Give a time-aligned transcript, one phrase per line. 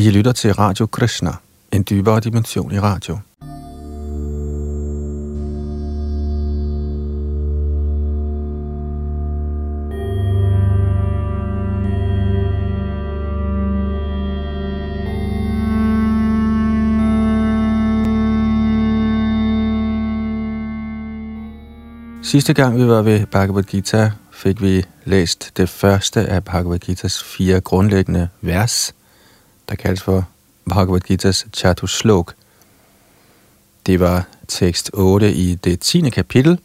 [0.00, 1.30] I lytter til Radio Krishna,
[1.72, 3.18] en dybere dimension i radio.
[22.22, 27.22] Sidste gang vi var ved Bhagavad Gita, fik vi læst det første af Bhagavad Gitas
[27.22, 28.94] fire grundlæggende vers,
[29.70, 30.28] der kaldes for
[30.68, 32.34] Bhagavad Gita's Chatuslok.
[33.86, 36.10] Det var tekst 8 i det 10.
[36.10, 36.58] kapitel,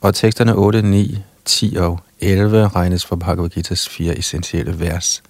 [0.00, 5.22] og teksterne 8, 9, 10 og 11 regnes for Bhagavad Gita's fire essentielle vers.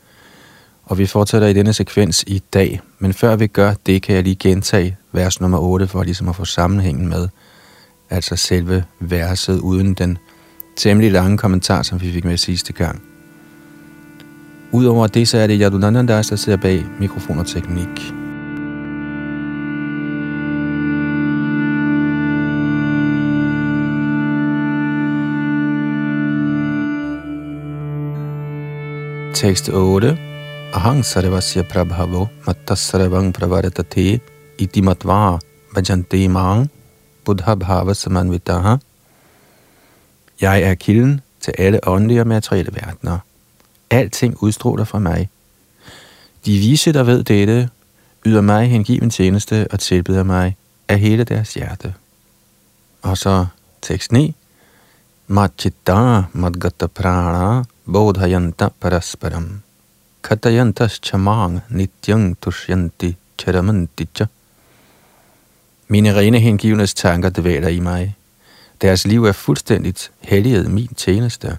[0.84, 4.22] Og vi fortsætter i denne sekvens i dag, men før vi gør det, kan jeg
[4.22, 7.28] lige gentage vers nummer 8, for ligesom at få sammenhængen med,
[8.10, 10.18] altså selve verset uden den
[10.76, 13.13] temmelig lange kommentar, som vi fik med sidste gang.
[14.74, 18.14] Udover det, så er det Yadunandandas, der sidder bag mikrofon og teknik.
[29.34, 30.18] Tekst 8.
[30.74, 34.18] Ahang sarvasya prabhavo matta sarvang pravaratati
[34.58, 35.38] iti matva
[35.74, 36.70] bhajante mang
[37.24, 38.76] buddha bhava samanvitaha.
[40.40, 43.18] Jeg er kilden til alle åndelige og materielle verdener.
[43.90, 45.28] Alting udstråler fra mig.
[46.46, 47.68] De vise, der ved dette,
[48.26, 50.56] yder mig hengiven tjeneste og tilbeder mig
[50.88, 51.94] af hele deres hjerte.
[53.02, 53.46] Og så
[53.82, 54.34] tekst 9.
[55.26, 59.60] Machita madgata prana bodhayanta parasparam.
[60.22, 64.26] Katayantas chamang nityang tushyanti charamanticha.
[65.88, 68.16] Mine rene hengivnes tanker dvæler i mig.
[68.82, 71.58] Deres liv er fuldstændigt helliget min tjeneste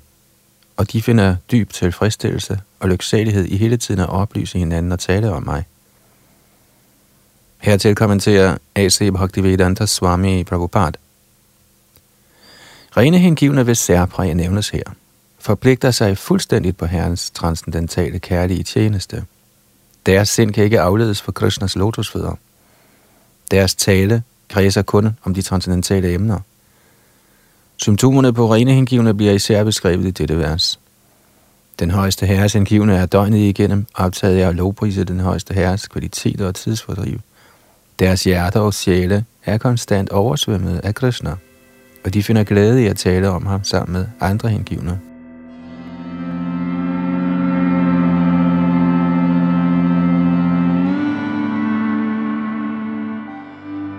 [0.78, 5.31] og de finder dyb tilfredsstillelse og lyksalighed i hele tiden at oplyse hinanden og tale
[5.31, 5.64] om mig.
[7.58, 9.12] Hertil kommenterer A.C.
[9.12, 10.98] Bhaktivedanta Swami Prabhupada.
[12.98, 14.84] Rene hengivne ved særpræg nævnes her,
[15.40, 19.25] forpligter sig fuldstændigt på Herrens transcendentale kærlige tjeneste.
[20.06, 22.35] Deres sind kan ikke afledes for Krishnas lotusfødder.
[23.52, 26.40] Deres tale kredser kun om de transcendentale emner–
[27.78, 30.80] Symptomerne på rene hengivne bliver især beskrevet i dette vers.
[31.80, 36.47] Den højeste herres hengivne er døgnet igennem optaget af at lovprise den højeste herres kvaliteter
[36.47, 37.19] og tidsfordriv.
[38.00, 41.35] Deres hjerter og sjæle er konstant oversvømmet af Krishna,
[42.06, 45.00] og de finder glæde i at tale om ham sammen med andre hengivne.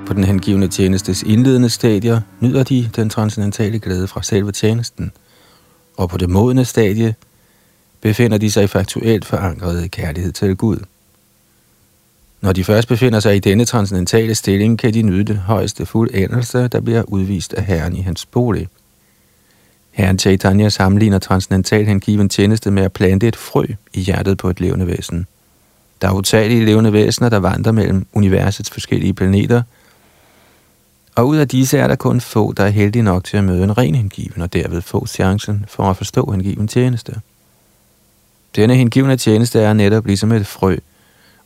[0.06, 5.12] På den hengivende tjenestes indledende stadier nyder de den transcendentale glæde fra selve tjenesten,
[5.96, 7.14] og på det modne stadie
[8.00, 10.78] befinder de sig faktuelt forankret i kærlighed til Gud.
[12.40, 16.68] Når de først befinder sig i denne transcendentale stilling, kan de nyde den højeste fuldendelse,
[16.68, 18.68] der bliver udvist af Herren i hans bolig.
[19.90, 24.60] Herren Chaitanya sammenligner transcendental hengiven tjeneste med at plante et frø i hjertet på et
[24.60, 25.26] levende væsen.
[26.02, 29.62] Der er utallige levende væsener, der vandrer mellem universets forskellige planeter–
[31.16, 33.64] og ud af disse er der kun få, der er heldige nok til at møde
[33.64, 37.20] en ren hengiven, og derved få chancen for at forstå hengiven tjeneste.
[38.56, 40.76] Denne hengivne tjeneste er netop ligesom et frø,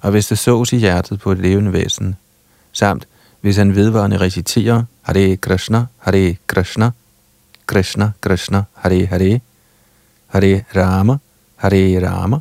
[0.00, 2.16] og hvis det sås i hjertet på et levende væsen,
[2.72, 3.06] samt
[3.40, 6.90] hvis han vedvarende reciterer Hare Krishna, Hare Krishna,
[7.66, 9.40] Krishna Krishna, Hare Hare,
[10.26, 11.16] Hare Rama,
[11.56, 12.38] Hare Rama,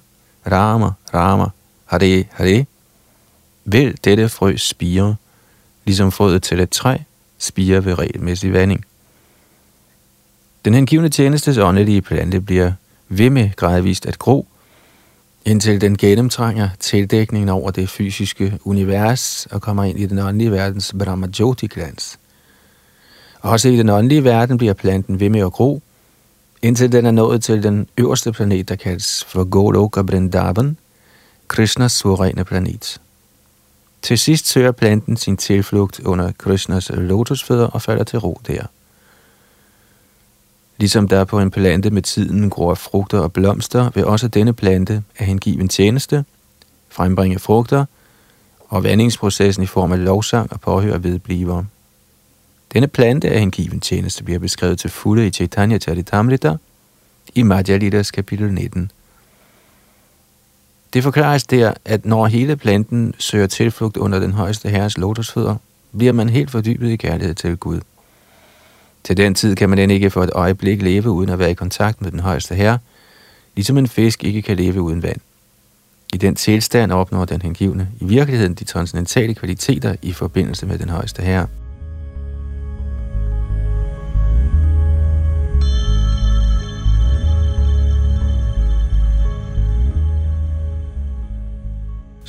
[0.51, 1.45] Rama Rama,
[1.85, 2.65] Hare Hare,
[3.65, 5.15] vil dette frø spire,
[5.85, 6.97] ligesom frøet til et træ,
[7.39, 8.85] spiger ved regelmæssig vanding.
[10.65, 12.71] Den hengivne tjenestes åndelige plante bliver
[13.09, 14.47] ved med gradvist at gro,
[15.45, 20.95] indtil den gennemtrænger tildækningen over det fysiske univers og kommer ind i den åndelige verdens
[20.99, 22.19] Brahmajoti-glans.
[23.41, 25.81] Også i den åndelige verden bliver planten ved med at gro,
[26.61, 30.77] indtil den er nået til den øverste planet, der kaldes for Goloka Vrindavan,
[31.47, 33.01] Krishnas suveræne planet.
[34.01, 38.65] Til sidst søger planten sin tilflugt under Krishnas lotusfødder og falder til ro der.
[40.77, 45.03] Ligesom der på en plante med tiden gror frugter og blomster, vil også denne plante
[45.19, 46.25] af hengiven tjeneste
[46.89, 47.85] frembringe frugter,
[48.69, 51.63] og vandingsprocessen i form af lovsang og påhør vedbliver.
[52.73, 56.55] Denne plante af hengiven tjeneste bliver beskrevet til fulde i Chaitanya Charitamrita
[57.35, 58.91] i Madhya kapitel 19.
[60.93, 65.55] Det forklares der, at når hele planten søger tilflugt under den højeste herres lotusfødder,
[65.97, 67.79] bliver man helt fordybet i kærlighed til Gud.
[69.03, 71.53] Til den tid kan man end ikke for et øjeblik leve uden at være i
[71.53, 72.79] kontakt med den højeste herre,
[73.55, 75.19] ligesom en fisk ikke kan leve uden vand.
[76.13, 80.89] I den tilstand opnår den hengivne i virkeligheden de transcendentale kvaliteter i forbindelse med den
[80.89, 81.47] højeste herre.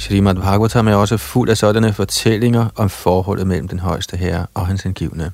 [0.00, 4.67] Srimad Bhagavatam er også fuld af sådanne fortællinger om forholdet mellem den højeste herre og
[4.67, 5.32] hans hengivne.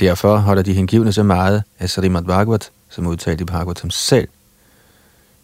[0.00, 4.28] Derfor holder de hengivne så meget af Srimad Bhagavat, som udtalt i Bhagavatam selv.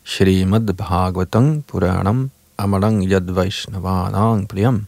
[0.04, 4.86] Srimad Bhagavatam Puranam Amarang Yad Vaishnavanang Priyam.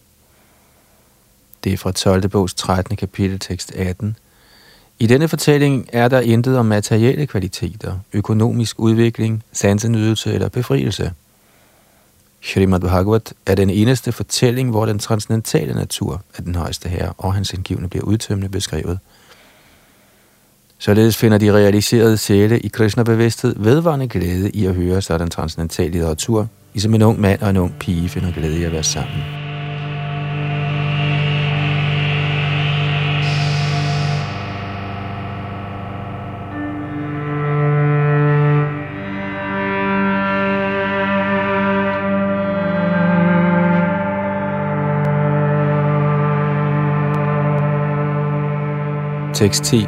[1.64, 2.28] Det er fra 12.
[2.28, 2.96] bogs 13.
[2.96, 4.16] kapitel, tekst 18.
[4.98, 11.12] I denne fortælling er der intet om materielle kvaliteter, økonomisk udvikling, sansenydelse eller befrielse–
[12.42, 17.34] Srimad Bhagavat er den eneste fortælling, hvor den transcendentale natur af den højeste herre og
[17.34, 18.98] hans indgivende bliver udtømmende beskrevet.
[20.78, 26.48] Således finder de realiserede sjæle i Krishna-bevidsthed vedvarende glæde i at høre sådan transcendental litteratur,
[26.74, 29.49] ligesom en ung mand og en ung pige finder glæde i at være sammen.
[49.40, 49.86] Tekst 10.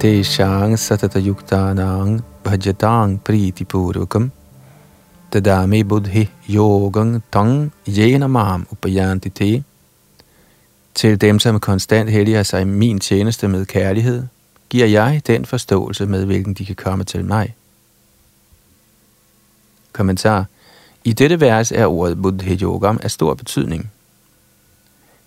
[0.00, 4.30] Teshang satatayuktanang bhajatang priti purvakam
[5.30, 9.64] tadami buddhi yogang tang jena mam upayanti te.
[10.94, 14.26] Til dem, som konstant helliger sig min tjeneste med kærlighed,
[14.68, 17.54] giver jeg den forståelse, med hvilken de kan komme til mig.
[19.92, 20.44] Kommentar.
[21.04, 23.90] I dette vers er ordet Buddhi Yogam af stor betydning.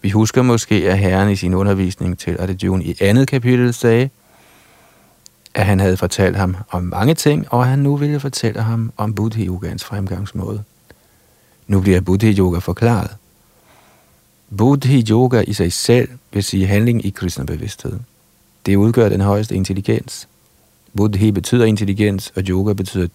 [0.04, 4.10] Vi husker måske, at Herren i sin undervisning til Arjuna i andet kapitel sagde,
[5.54, 8.94] at han havde fortalt ham om mange ting, og at han nu ville fortælle ham
[8.98, 10.64] om Buddhi-yogans fremgangsmåde.
[11.68, 13.16] Nu bliver Buddhi-yoga forklaret.
[14.58, 18.00] Buddhi-yoga i sig selv vil sige handling i kristne bevidsthed.
[18.66, 20.28] Det udgør den højeste intelligens.
[20.98, 23.08] Buddhi betyder intelligens, og yoga betyder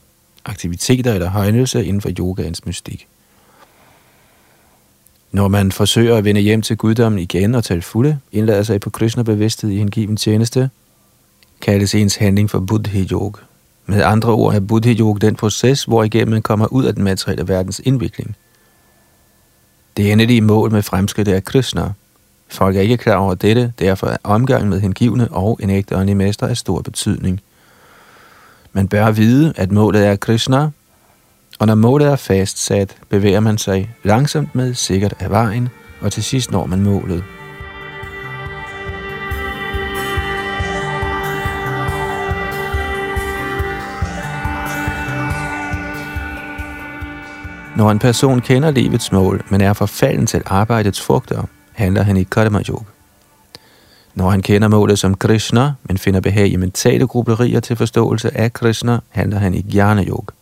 [0.44, 3.06] aktiviteter eller højnelse inden for yogaens mystik.
[5.32, 8.90] Når man forsøger at vende hjem til guddommen igen og til fulde, indlader sig på
[8.90, 10.70] Krishna-bevidsthed i hengiven tjeneste,
[11.60, 13.40] kaldes ens handling for Buddhi Yoga.
[13.86, 17.04] Med andre ord er Buddhi Yoga den proces, hvor igennem man kommer ud af den
[17.04, 18.36] materielle verdens indvikling.
[19.96, 21.92] Det endelige mål med fremskridtet er Krishna.
[22.48, 26.16] Folk er ikke klar over dette, derfor er omgangen med hengivne og en ægte åndelig
[26.16, 27.40] mester af stor betydning.
[28.72, 30.70] Man bør vide, at målet er Krishna,
[31.58, 35.68] og når målet er fastsat, bevæger man sig langsomt med sikkert af vejen,
[36.00, 37.24] og til sidst når man målet.
[47.76, 52.22] Når en person kender livets mål, men er forfalden til arbejdets frugter, handler han i
[52.22, 52.84] Karma Yoga.
[54.14, 58.52] Når han kender målet som Krishna, men finder behag i mentale grublerier til forståelse af
[58.52, 60.37] Krishna, handler han i Jnana Yoga.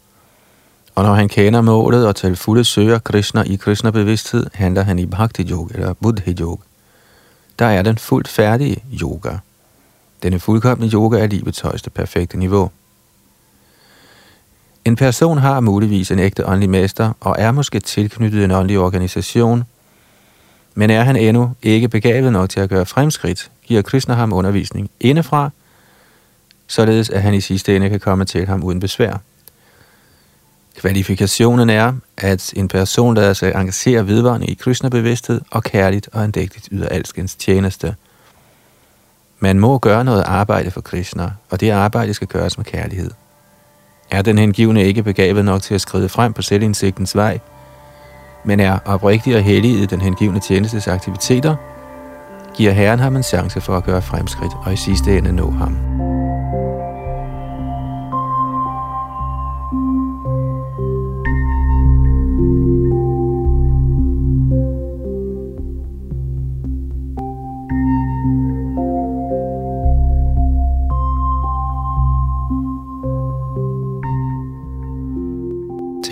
[0.97, 5.07] Og når han kender målet og til fulde søger Krishna i Krishna-bevidsthed, handler han i
[5.07, 6.63] Bhakti-yoga eller Buddhi-yoga.
[7.59, 9.37] Der er den fuldt færdige yoga.
[10.23, 12.71] Denne fuldkommende yoga er livets højeste perfekte niveau.
[14.85, 19.65] En person har muligvis en ægte åndelig mester og er måske tilknyttet en åndelig organisation,
[20.75, 24.91] men er han endnu ikke begavet nok til at gøre fremskridt, giver Krishna ham undervisning
[25.01, 25.51] indefra,
[26.67, 29.19] således at han i sidste ende kan komme til ham uden besvær.
[30.77, 36.69] Kvalifikationen er, at en person lader sig engagere vedvarende i Krishna-bevidsthed og kærligt og andægtigt
[36.73, 37.95] yder alskens tjeneste.
[39.41, 43.11] Man må gøre noget arbejde for Krishna, og det arbejde skal gøres med kærlighed.
[44.11, 47.39] Er den hengivne ikke begavet nok til at skride frem på selvindsigtens vej,
[48.45, 51.57] men er oprigtig og hellig i den hengivne tjenestes aktiviteter,
[52.55, 55.79] giver Herren ham en chance for at gøre fremskridt og i sidste ende nå ham.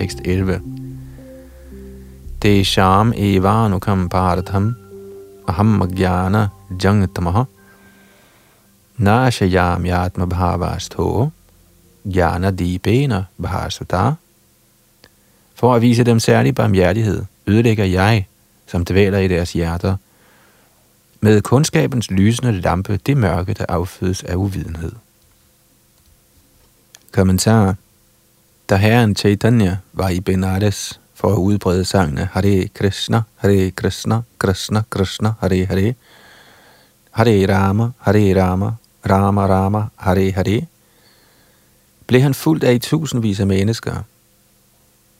[0.05, 0.61] Tekst 11.
[2.41, 4.75] Desham evanukam bharatam
[5.47, 6.41] aham magyana
[6.81, 7.45] jangtamaha
[8.99, 11.31] nashayam yatma bhavasto
[12.05, 14.15] jnana dibena bhavasata.
[15.55, 18.27] For at vise dem særlig barmhjertighed, ødelægger jeg,
[18.67, 19.97] som dvæler i deres hjerter,
[21.21, 24.91] med kundskabens lysende lampe det mørke, der affødes af uvidenhed.
[27.11, 27.75] Kommentar
[28.69, 34.83] da herren Chaitanya var i Benares for at udbrede sangene Hare Krishna, Hare Krishna, Krishna
[34.89, 35.95] Krishna, Hare Hare,
[37.11, 38.71] Hare Rama, Hare Rama,
[39.09, 40.65] Rama Rama, Hare Hare,
[42.07, 43.95] blev han fuldt af i tusindvis af mennesker.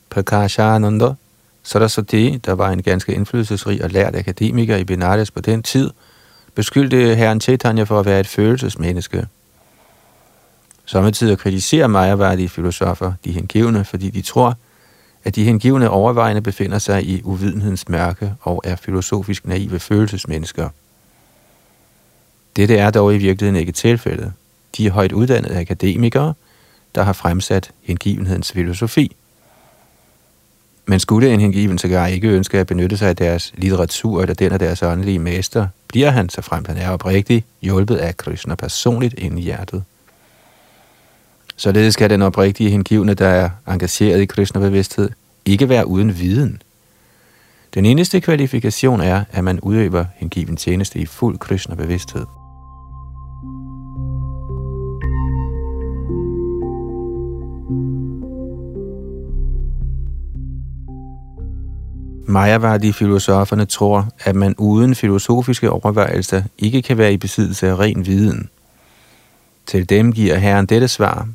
[0.09, 1.13] Prakashananda
[1.63, 5.89] Saraswati, der var en ganske indflydelsesrig og lært akademiker i Benares på den tid,
[6.55, 9.27] beskyldte herren Chaitanya for at være et følelsesmenneske.
[10.85, 14.57] Samtidig kritiserer majaværdige filosofer de hengivne, fordi de tror,
[15.23, 20.69] at de hengivne overvejende befinder sig i uvidenhedens mørke og er filosofisk naive følelsesmennesker.
[22.55, 24.33] Dette er dog i virkeligheden ikke tilfældet.
[24.77, 26.33] De er højt uddannede akademikere,
[26.95, 29.15] der har fremsat hengivenhedens filosofi.
[30.85, 34.51] Men skulle en hengiven sågar ikke ønske at benytte sig af deres litteratur eller den
[34.51, 39.13] af deres åndelige mester, bliver han, så frem han er oprigtig, hjulpet af Krishna personligt
[39.17, 39.83] ind i hjertet.
[41.57, 45.09] Således skal den oprigtige hengivne, der er engageret i Krishna-bevidsthed,
[45.45, 46.61] ikke være uden viden.
[47.73, 52.25] Den eneste kvalifikation er, at man udøver hengiven tjeneste i fuld Krishna-bevidsthed.
[62.27, 68.49] Mayavadi-filosoferne tror, at man uden filosofiske overvejelser ikke kan være i besiddelse af ren viden.
[69.65, 71.27] Til dem giver Herren dette svar.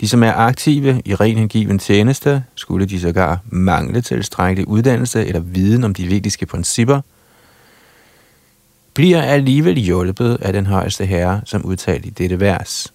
[0.00, 5.40] De, som er aktive i ren hengiven tjeneste, skulle de sågar mangle tilstrækkelig uddannelse eller
[5.40, 7.00] viden om de vigtigste principper,
[8.94, 12.92] bliver alligevel hjulpet af den højeste herre, som udtalt i dette vers.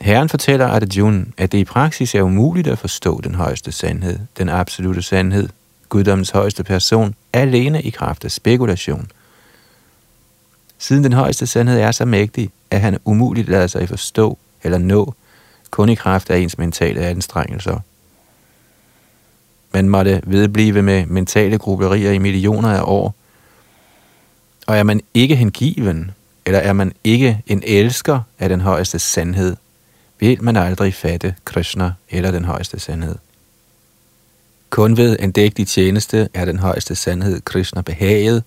[0.00, 4.48] Herren fortæller Arjuna, at det i praksis er umuligt at forstå den højeste sandhed, den
[4.48, 5.48] absolute sandhed,
[5.88, 9.10] guddommens højeste person, alene i kraft af spekulation.
[10.78, 15.14] Siden den højeste sandhed er så mægtig, at han umuligt lader sig forstå eller nå,
[15.70, 17.80] kun i kraft af ens mentale anstrengelser.
[19.72, 23.14] Man måtte vedblive med mentale grupperier i millioner af år,
[24.66, 26.10] og er man ikke hengiven,
[26.46, 29.56] eller er man ikke en elsker af den højeste sandhed,
[30.18, 33.14] vil man aldrig fatte Krishna eller den højeste sandhed.
[34.70, 38.42] Kun ved en dægtig tjeneste er den højeste sandhed Krishna behaget,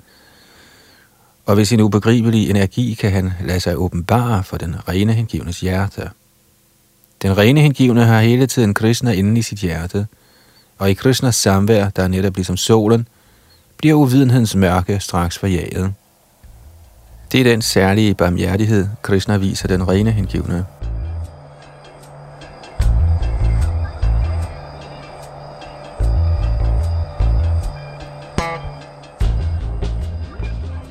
[1.50, 6.10] og ved sin ubegribelige energi kan han lade sig åbenbare for den rene hengivnes hjerte.
[7.22, 10.08] Den rene hengivne har hele tiden Krishna inde i sit hjerte,
[10.78, 13.08] og i Krishnas samvær, der er netop ligesom solen,
[13.78, 15.94] bliver uvidenhedens mørke straks forjaget.
[17.32, 20.66] Det er den særlige barmhjertighed, Krishna viser den rene hengivne.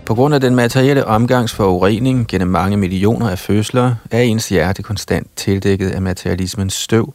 [0.08, 5.26] På grund af den materielle omgangsforurening gennem mange millioner af fødsler, er ens hjerte konstant
[5.36, 7.14] tildækket af materialismens støv.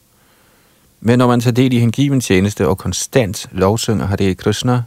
[1.02, 4.82] Men når man tager del i hengiven tjeneste og konstant lovsynger Hare Krishna,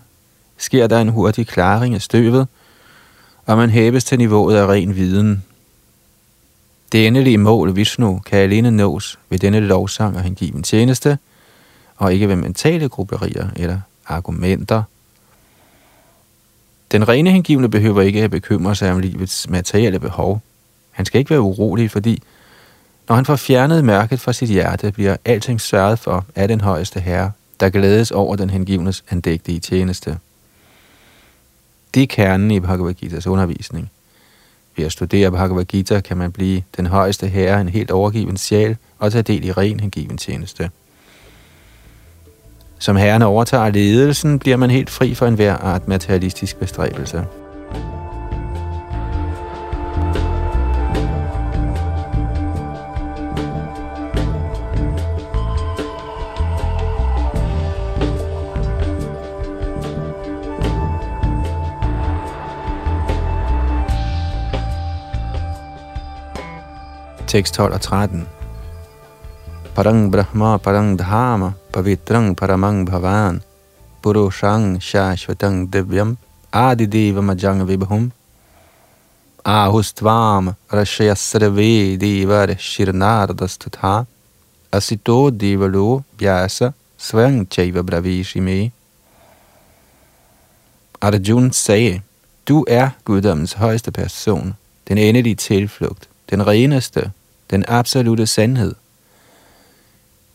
[0.56, 2.48] sker der en hurtig klaring af støvet,
[3.46, 5.44] og man hæves til niveauet af ren viden.
[6.92, 11.18] Det endelige mål, Vishnu, kan alene nås ved denne lovsang og hengiven tjeneste,
[11.96, 14.82] og ikke ved mentale grupperier eller argumenter–
[16.92, 20.42] den rene hengivne behøver ikke at bekymre sig om livets materielle behov.
[20.90, 22.22] Han skal ikke være urolig, fordi
[23.08, 27.00] når han får fjernet mørket fra sit hjerte, bliver alting sørget for af den højeste
[27.00, 30.18] herre, der glædes over den hengivnes andægtige tjeneste.
[31.94, 33.90] Det er kernen i Bhagavad Gita's undervisning.
[34.76, 38.76] Ved at studere Bhagavad Gita kan man blive den højeste herre, en helt overgiven sjæl,
[38.98, 40.70] og tage del i ren hengiven tjeneste.
[42.78, 47.24] Som herren overtager ledelsen, bliver man helt fri for enhver art materialistisk bestræbelse.
[67.26, 68.28] Tekst 12 og 13
[69.74, 73.42] Parang Brahma Parang Dharma Pavitrang Paramang Bhavan
[74.00, 76.16] Purushang Shashvatang Divyam
[76.50, 78.10] Adideva Majang Vibhum
[79.44, 84.06] Ahustvam Rashayasrave divar Shirnardastutha
[84.72, 88.72] Asito divalo Vyasa Svang Chaiva Bravishime
[91.02, 92.00] Arjun sagde,
[92.48, 94.56] du er guddommens højeste person,
[94.88, 97.12] den endelige tilflugt, den reneste,
[97.50, 98.74] den absolute sandhed–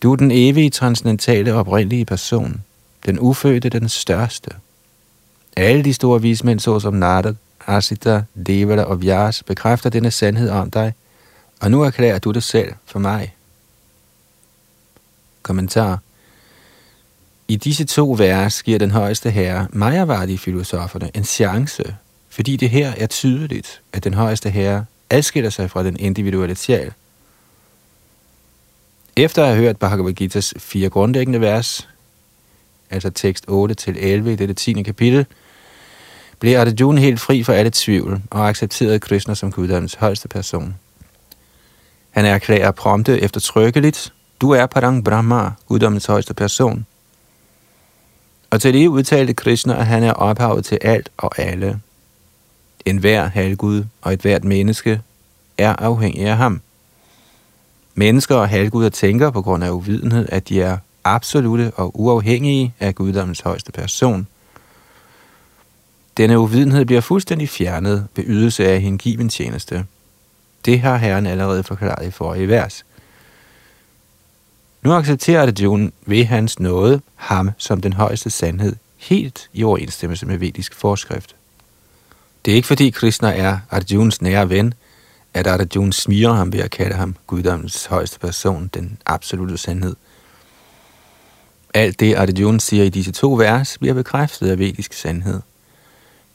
[0.04, 2.64] du er den evige, transcendentale oprindelige person.
[3.06, 4.50] Den ufødte, den største.
[5.58, 7.36] Alle de store vismænd, såsom Narad,
[7.68, 10.94] Asita, Devala og Vyas, bekræfter denne sandhed om dig,
[11.60, 13.36] og nu erklærer du det selv for mig.
[15.42, 16.00] Kommentar.
[17.48, 21.96] I disse to vers giver den højeste herre Majavadi filosoferne en chance,
[22.30, 26.94] fordi det her er tydeligt, at den højeste herre adskiller sig fra den individuelle sjæl.
[29.16, 31.90] Efter at have hørt Bhagavad Gita's fire grundlæggende vers,
[32.90, 33.52] altså tekst 8-11
[34.00, 34.84] i dette 10.
[34.84, 35.26] kapitel,
[36.40, 40.76] blev Arjuna helt fri for alle tvivl og accepterede Krishna som Guddoms højeste person.
[42.10, 46.86] Han erklærer prompte eftertrykkeligt, du er Parang Brahma, Guddoms højeste person.
[48.50, 51.80] Og til det udtalte Krishna, at han er ophavet til alt og alle.
[52.86, 55.02] En hver halvgud og et hvert menneske
[55.58, 56.62] er afhængig af ham.
[57.96, 62.96] Mennesker og halvguder tænker på grund af uvidenhed, at de er absolute og uafhængige af
[62.96, 64.28] guddommens højeste person.
[66.18, 69.86] Denne uvidenhed bliver fuldstændig fjernet ved ydelse af hengiven tjeneste.
[70.66, 72.86] Det har Herren allerede forklaret i forrige vers.
[74.82, 80.38] Nu accepterer Arjuna ved hans nåde ham som den højeste sandhed, helt i overensstemmelse med
[80.38, 81.36] vedisk forskrift.
[82.46, 84.74] Det er ikke fordi Krishna er Arjuns nære ven,
[85.34, 89.96] at Arjuna smiger ham ved at kalde ham guddommens højeste person, den absolute sandhed.
[91.74, 95.42] Alt det Arjuna siger i disse to vers bliver bekræftet af vedisk sandhed.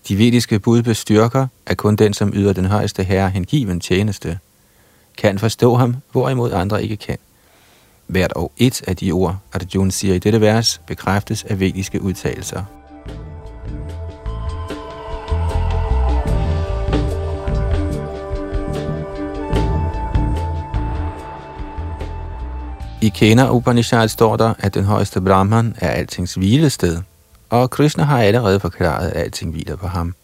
[0.09, 4.38] De vediske bud bestyrker, at kun den, som yder den højeste herre hengiven tjeneste,
[5.17, 7.19] kan forstå ham, hvorimod andre ikke kan.
[8.07, 12.75] Hvert og et af de ord, Arjuna siger i dette vers, bekræftes af vediske udtalelser.
[23.00, 27.03] I Kena Upanishad står der, at den højeste Brahman er altings hvilested,
[27.50, 30.15] og Krishna har allerede forklaret, at alting hviler på ham.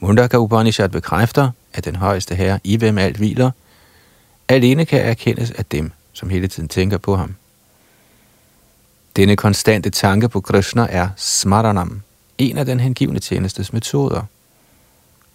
[0.00, 3.50] Mundaka Upanishad bekræfter, at den højeste herre, i hvem alt hviler,
[4.48, 7.34] alene kan erkendes af dem, som hele tiden tænker på ham.
[9.16, 12.02] Denne konstante tanke på Krishna er smaranam,
[12.38, 14.22] en af den hengivne tjenestes metoder.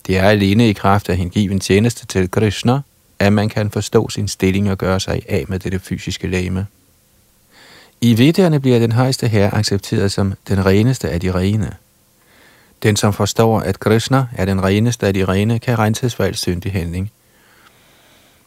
[0.07, 2.81] Det er alene i kraft af hengiven tjeneste til Krishna,
[3.19, 6.67] at man kan forstå sin stilling og gøre sig af med dette fysiske læme.
[8.01, 11.71] I Vedderne bliver den højeste herre accepteret som den reneste af de rene.
[12.83, 16.35] Den, som forstår, at Krishna er den reneste af de rene, kan renses for al
[16.35, 17.11] syndig handling.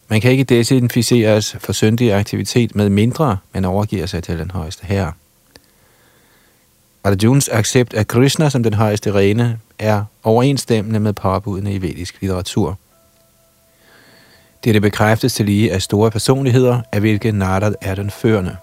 [0.08, 4.86] Man kan ikke desinficeres for syndig aktivitet med mindre, man overgiver sig til den højeste
[4.86, 5.12] herre.
[7.04, 12.78] Arjuns accept af Krishna som den højeste rene er overensstemmende med påbudene i vedisk litteratur.
[14.64, 18.56] Dette bekræftes til lige af store personligheder, af hvilke Narad er den førende.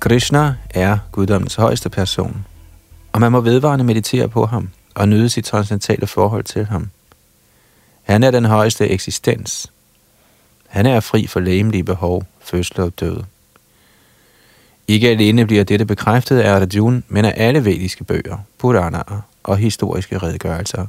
[0.00, 2.46] Krishna er guddommens højeste person,
[3.12, 6.90] og man må vedvarende meditere på ham og nyde sit transcendentale forhold til ham.
[8.02, 9.72] Han er den højeste eksistens.
[10.68, 13.22] Han er fri for læmelige behov, fødsel og død.
[14.88, 20.18] Ikke alene bliver dette bekræftet af Arjuna, men af alle vediske bøger, Puranaer og historiske
[20.18, 20.86] redegørelser.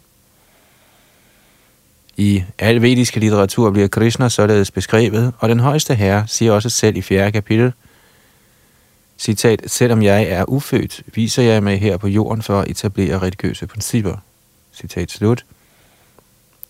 [2.18, 6.98] I al vediske litteratur bliver Krishna således beskrevet, og den højeste herre siger også selv
[6.98, 7.74] i fjerde kapitel,
[9.18, 13.68] citat, selvom jeg er ufødt, viser jeg mig her på jorden for at etablere religiøse
[13.68, 14.16] principper.
[14.74, 15.46] Citat slut.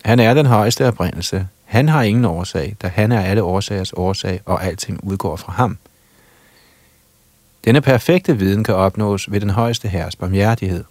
[0.06, 1.48] Han er den højeste oprindelse.
[1.65, 5.78] Han har ingen årsag, da han er alle årsagers årsag, og alting udgår fra ham–
[7.70, 10.84] denne perfekte viden kan opnås ved den højeste herres barmhjertighed.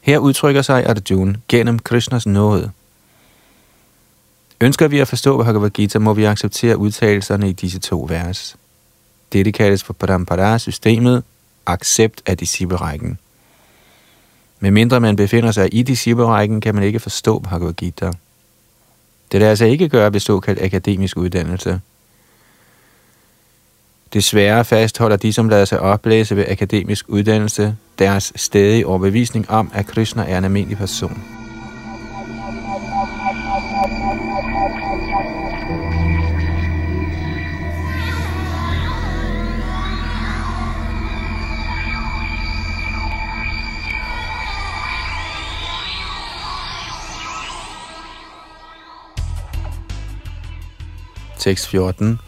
[0.00, 2.70] Her udtrykker sig Arjuna gennem Krishnas nåde.
[4.60, 8.56] Ønsker vi at forstå Bhagavad Gita, må vi acceptere udtalelserne i disse to vers.
[9.32, 11.24] Dette kaldes for Parampara-systemet,
[11.66, 13.18] accept af disciplerækken.
[14.60, 18.12] Med mindre man befinder sig i disciplerækken, kan man ikke forstå Bhagavad Gita.
[19.32, 21.80] Det lader sig ikke gøre ved såkaldt akademisk uddannelse–
[24.12, 29.86] Desværre fastholder de, som lader sig oplæse ved akademisk uddannelse, deres stadige overbevisning om, at
[29.86, 31.22] Krishna er en almindelig person.
[51.38, 52.18] Tekst 14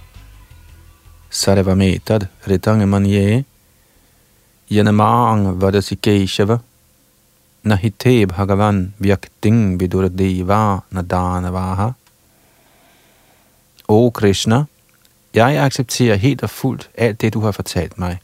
[1.31, 3.45] Sarvametad Ritangmanye
[4.71, 6.61] Yanamang Vadasi Keshava
[7.65, 11.95] Nahite Bhagavan Vyakting Vidurdeva Nadanavaha
[13.89, 14.65] O Krishna,
[15.35, 18.19] jeg accepterer helt og fuldt alt det, du har fortalt mig.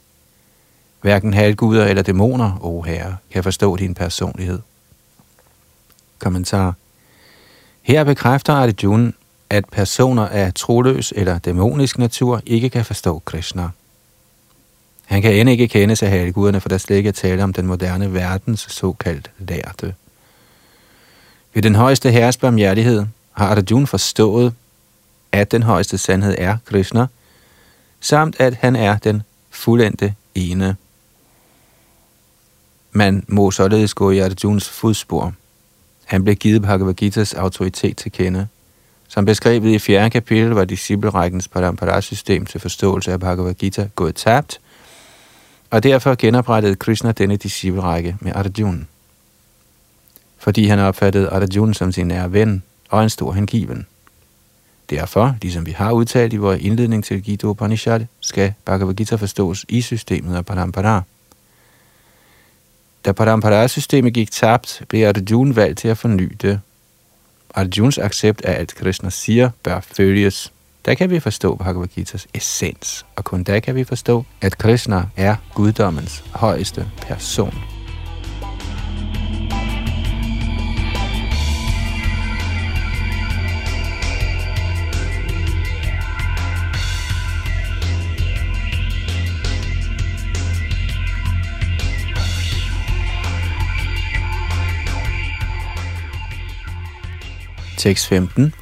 [1.01, 4.59] Hverken halvguder eller dæmoner, o Herre, kan forstå din personlighed.
[6.19, 6.73] Kommentar.
[7.81, 9.11] Her bekræfter Arjuna,
[9.49, 13.69] at personer af troløs eller dæmonisk natur ikke kan forstå Krishna.
[15.05, 17.67] Han kan end ikke kende sig halvguderne, for der slet ikke er tale om den
[17.67, 19.95] moderne verdens såkaldt lærte.
[21.53, 24.53] Ved den højeste herres barmhjertighed har Arjuna forstået,
[25.31, 27.07] at den højeste sandhed er Krishna,
[27.99, 30.75] samt at han er den fuldendte ene.
[32.91, 35.33] Man må således gå i Arjuns fodspor.
[36.05, 38.47] Han blev givet Bhagavad Gita's autoritet til kende.
[39.07, 44.59] Som beskrevet i fjerde kapitel var disciplerækkens parampara-system til forståelse af Bhagavad Gita gået tabt,
[45.69, 48.85] og derfor genoprettede Krishna denne disciplerække med Arjuna.
[50.37, 53.87] Fordi han opfattede Arjuna som sin nære ven og en stor hengiven.
[54.89, 59.65] Derfor, ligesom vi har udtalt i vores indledning til Gita Upanishad, skal Bhagavad Gita forstås
[59.69, 61.01] i systemet af Parampara.
[63.05, 66.59] Da Parampara-systemet gik tabt, blev Arjuna valgt til at forny det.
[67.55, 70.53] Arjuns accept af alt Krishna siger, bør følges.
[70.85, 75.03] Der kan vi forstå Bhagavad Gita's essens, og kun der kan vi forstå, at Krishna
[75.15, 77.76] er guddommens højeste person.
[97.77, 98.53] Tekst 15.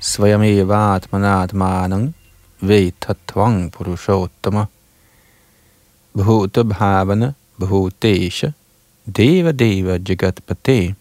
[0.00, 2.14] Svayameva atmanatmanang
[2.60, 4.66] vetatvang purushottama
[6.12, 8.52] bhuta bhavana bhutesha
[9.16, 10.94] deva deva jagatpate.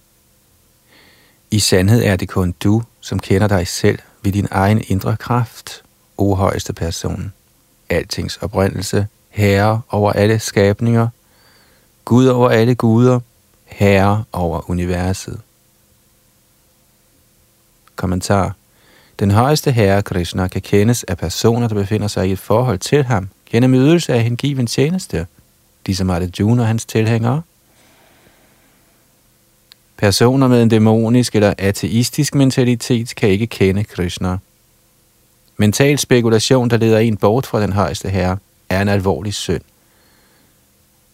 [1.52, 5.84] I sandhed er det kun du, som kender dig selv ved din egen indre kraft,
[6.18, 7.34] o højeste person.
[7.90, 11.08] Altings oprindelse, herre over alle skabninger,
[12.06, 13.20] Gud over alle guder,
[13.66, 15.42] herre over universet.
[17.98, 18.56] Kommentar.
[19.20, 23.04] Den højeste herre Krishna kan kendes af personer, der befinder sig i et forhold til
[23.04, 25.28] ham, gennem ydelse af hengiven tjeneste,
[25.86, 27.42] ligesom Arjuna og hans tilhængere.
[29.98, 34.38] Personer med en dæmonisk eller ateistisk mentalitet kan ikke kende Krishna.
[35.58, 38.38] Mental spekulation, der leder en bort fra den højeste herre,
[38.70, 39.62] er en alvorlig synd.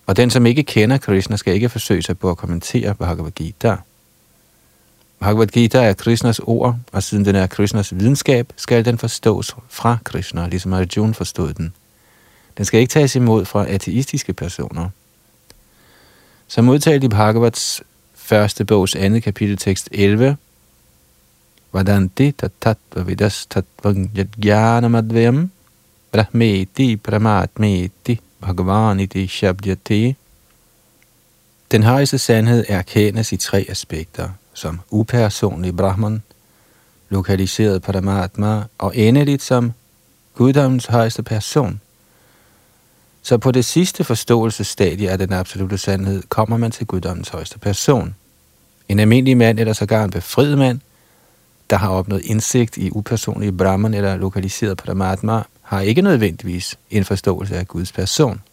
[0.05, 3.75] Og den, som ikke kender Krishna, skal ikke forsøge sig på at kommentere Bhagavad Gita.
[5.23, 9.97] Bhagavad Gita er Krishnas ord, og siden den er Krishnas videnskab, skal den forstås fra
[10.03, 11.73] Krishna, ligesom Arjuna forstod den.
[12.57, 14.89] Den skal ikke tages imod fra ateistiske personer.
[16.47, 17.83] Som udtalt i Bhagavats
[18.15, 20.37] første bogs andet kapitel tekst 11,
[21.73, 25.51] Vadanti tatatva vidas tatvang yadgyanamadvyam
[26.11, 30.15] brahmeti pramatmeti bhagavaniti shabdyati.
[31.71, 36.23] Den højeste sandhed erkendes i tre aspekter– som upersonlig Brahman,
[37.09, 39.73] lokaliseret Paramatma og endeligt som
[40.33, 41.81] guddommens højeste person.
[43.21, 48.15] Så på det sidste forståelsesstadie af den absolute sandhed kommer man til guddommens højeste person.
[48.89, 50.79] En almindelig mand eller sågar en befriet mand,
[51.69, 57.55] der har opnået indsigt i upersonlig Brahman eller lokaliseret Paramatma, har ikke nødvendigvis en forståelse
[57.55, 58.41] af Guds person–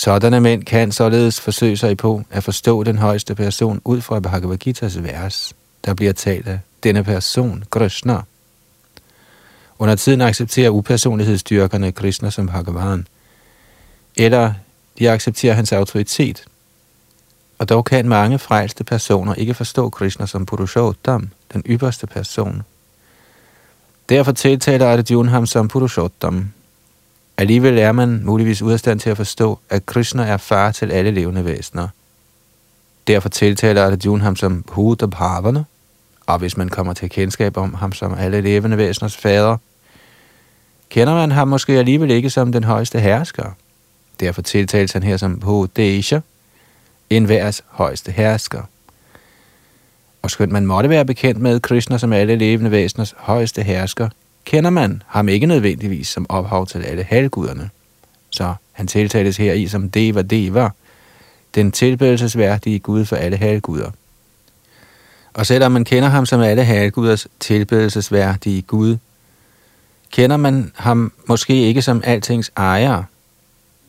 [0.00, 4.66] Sådanne mænd kan således forsøge sig på at forstå den højeste person ud fra Bhagavad
[4.66, 5.52] Gita's vers,
[5.84, 8.22] der bliver talt af denne person, Krishna.
[9.78, 13.06] Under tiden accepterer upersonlighedsstyrkerne Krishna som Bhagavan,
[14.16, 14.52] eller
[14.98, 16.44] de accepterer hans autoritet.
[17.58, 22.62] Og dog kan mange frelste personer ikke forstå Krishna som Purushottam, den ypperste person.
[24.08, 26.52] Derfor tiltaler Arjuna ham som Purushottam,
[27.40, 30.92] Alligevel er man muligvis ude af stand til at forstå, at Krishna er far til
[30.92, 31.88] alle levende væsener.
[33.06, 35.64] Derfor tiltaler Arjuna ham som Huda Bhavana,
[36.26, 39.56] og hvis man kommer til kendskab om ham som alle levende væseners fader,
[40.90, 43.50] kender man ham måske alligevel ikke som den højeste hersker.
[44.20, 46.20] Derfor tiltales han her som Hodesha,
[47.10, 48.62] en værs højeste hersker.
[50.22, 54.08] Og skønt man måtte være bekendt med Krishna som alle levende væseners højeste hersker,
[54.44, 57.70] kender man ham ikke nødvendigvis som ophav til alle halvguderne.
[58.30, 60.70] Så han tiltales her i som Deva Deva,
[61.54, 63.90] den tilbedelsesværdige Gud for alle halvguder.
[65.34, 68.96] Og selvom man kender ham som alle halvguders tilbedelsesværdige Gud,
[70.10, 73.02] kender man ham måske ikke som altings ejer.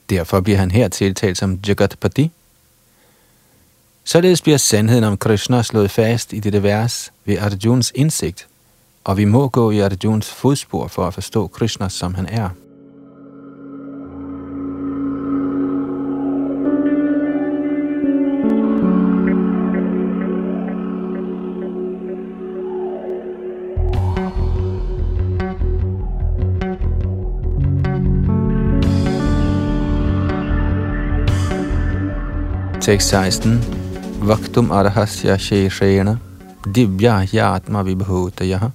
[0.10, 2.32] Derfor bliver han her tiltalt som Jagatpati.
[4.04, 8.48] Således bliver sandheden om Krishna slået fast i dette vers ved Arjuns indsigt,
[9.04, 12.50] og vi må gå i Arjuns fodspor for at forstå Krishna, som han er.
[32.82, 33.62] Tekst 16.
[34.22, 36.18] Vaktum arhasya sheshrena
[36.74, 38.72] divya yatma vibhutaya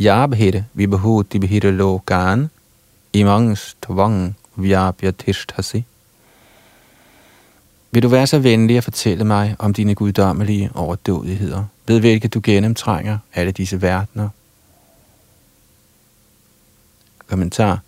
[0.00, 2.50] yabhir vibhuti bhir lokan
[3.12, 5.84] imangs tvang vyapya tishtasi.
[7.90, 12.40] Vil du være så venlig at fortælle mig om dine guddommelige overdådigheder, ved hvilke du
[12.44, 14.28] gennemtrænger alle disse verdener?
[17.26, 17.80] Kommentar.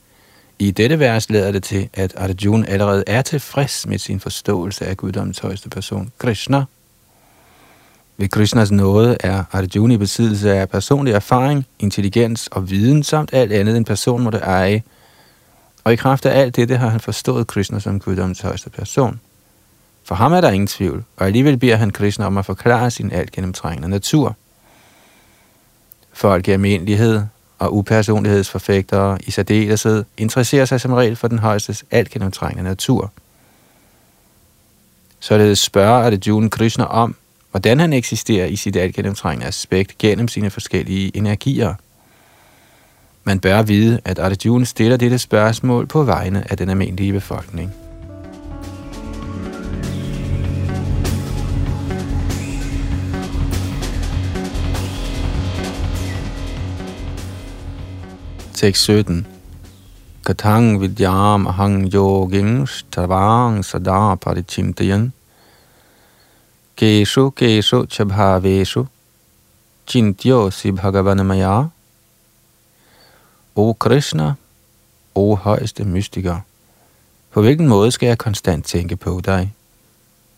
[0.59, 4.97] I dette vers lader det til, at Arjuna allerede er tilfreds med sin forståelse af
[4.97, 6.65] guddommens højeste person, Krishna.
[8.21, 13.53] Ved Krishnas nåde er Arjuna i besiddelse af personlig erfaring, intelligens og viden, samt alt
[13.53, 14.83] andet en person måtte eje.
[15.85, 19.21] Og i kraft af alt dette har han forstået Krishna som guddommens højeste person.
[20.05, 23.13] For ham er der ingen tvivl, og alligevel beder han Krishna om at forklare sin
[23.13, 24.37] alt gennemtrængende natur.
[26.13, 27.23] Folk i almindelighed
[27.59, 33.13] og upersonlighedsforfægtere i særdeleshed interesserer sig som regel for den højeste alt gennemtrængende natur.
[35.21, 37.15] Således spørger Arjuna Krishna om,
[37.51, 41.75] hvordan han eksisterer i sit altgennemtrængende aspekt gennem sine forskellige energier.
[43.25, 47.73] Man bør vide, at Arjuna stiller dette spørgsmål på vegne af den almindelige befolkning.
[58.55, 59.27] Tekst 17.
[60.27, 65.13] Katang vidyam ahang yogim stavang sada parichintayan.
[66.79, 68.87] Keshu keshu chabhaveshu
[69.87, 71.69] chintyo si bhagavanamaya.
[73.57, 74.35] O Krishna,
[75.15, 76.41] o højeste mystiker,
[77.31, 79.55] på hvilken måde skal jeg konstant tænke på dig?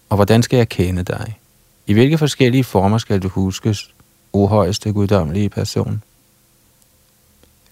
[0.09, 1.39] Og hvordan skal jeg kende dig?
[1.87, 3.95] I hvilke forskellige former skal du huskes,
[4.33, 6.03] o højeste guddommelige person?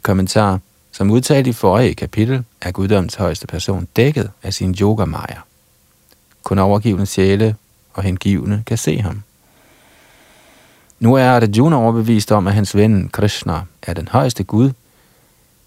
[0.02, 0.60] Kommentar.
[0.92, 5.40] Som udtalt i forrige kapitel, er guddommens højeste person dækket af sin yoga maya.
[6.42, 7.56] Kun overgivende sjæle
[7.98, 9.22] og hengivne kan se ham.
[11.00, 14.70] Nu er Arjuna overbevist om, at hans ven Krishna er den højeste Gud,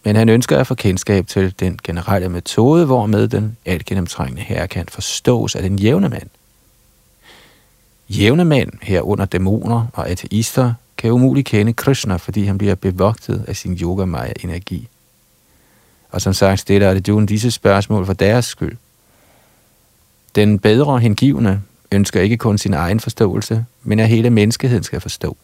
[0.03, 4.67] men han ønsker at få kendskab til den generelle metode, hvormed den alt gennemtrængende herre
[4.67, 6.29] kan forstås af den jævne mand.
[8.09, 13.55] Jævne mænd, herunder dæmoner og ateister, kan umuligt kende Krishna, fordi han bliver bevogtet af
[13.55, 14.87] sin yoga maya energi.
[16.11, 18.77] Og som sagt stiller Arjuna disse spørgsmål for deres skyld.
[20.35, 21.61] Den bedre hengivne
[21.91, 25.37] ønsker ikke kun sin egen forståelse, men at hele menneskeheden skal forstå.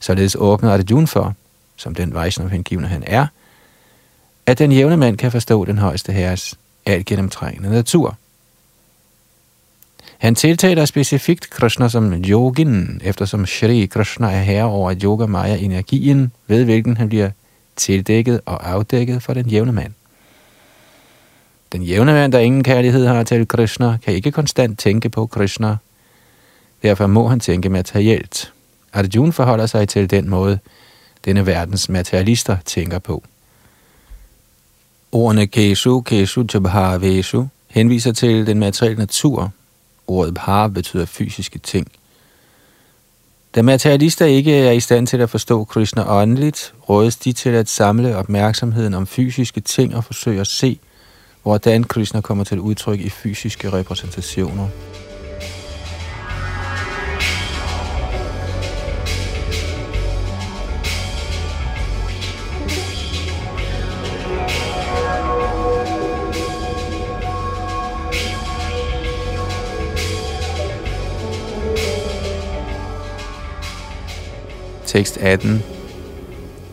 [0.00, 1.34] Således åbner Arjuna for,
[1.76, 3.26] som den Vaishnav hengivne han er,
[4.46, 6.54] at den jævne mand kan forstå den højeste herres
[6.86, 8.16] alt gennemtrængende natur–
[10.24, 16.32] han tiltaler specifikt Krishna som yogin, eftersom Shri Krishna er herre over yoga maya energien,
[16.46, 17.30] ved hvilken han bliver
[17.76, 19.92] tildækket og afdækket for den jævne mand.
[21.74, 25.76] Den jævne mand, der ingen kærlighed har til Krishna, kan ikke konstant tænke på Krishna.
[26.82, 28.52] Derfor må han tænke materielt.
[28.92, 30.58] Arjuna forholder sig til den måde,
[31.24, 33.24] denne verdens materialister tænker på.
[35.12, 39.50] Ordene Keshu, Keshu, Jabhaveshu henviser til den materielle natur,
[40.06, 41.92] Ordet bhava betyder fysiske ting.
[43.54, 47.68] Da materialister ikke er i stand til at forstå Krishna åndeligt, rådes de til at
[47.68, 50.78] samle opmærksomheden om fysiske ting og forsøge at se,
[51.44, 54.68] hvordan Krishna kommer til udtryk i fysiske repræsentationer.
[74.86, 75.62] Tekst 18.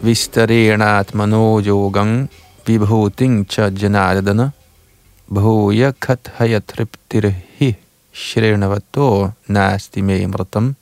[0.01, 2.29] Vistarena atmano yogang
[2.65, 4.51] vibhuting cha janardana
[5.32, 7.76] bhuya kathaya triptirhi
[8.13, 10.76] shrirnavato nasti me imratam.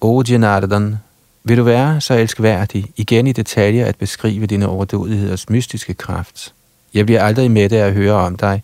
[0.00, 0.96] O Janardan,
[1.44, 6.54] vil du være så elskværdig igen i detaljer at beskrive dine overdådigheders mystiske kraft.
[6.94, 8.62] Jeg bliver aldrig med af at høre om dig,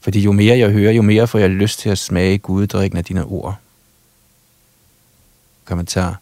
[0.00, 3.04] fordi jo mere jeg hører, jo mere får jeg lyst til at smage guddrikken af
[3.04, 3.56] dine ord.
[5.64, 6.21] Kommentar.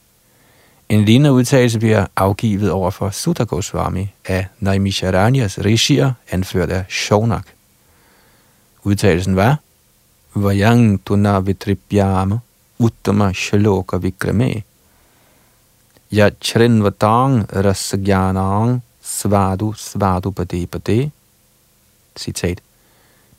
[0.91, 7.47] En lignende udtalelse bliver afgivet over for Sutta Goswami af Naimisharanyas Rishir, anført af Shonak.
[8.85, 9.59] Udtalelsen var,
[10.35, 12.39] Vajang tuna vitripyama
[12.79, 14.63] uttama shaloka vikrame
[16.13, 21.11] ya chrinvatang rasagyanang svadu svadu pade pade.
[22.17, 22.61] Citat.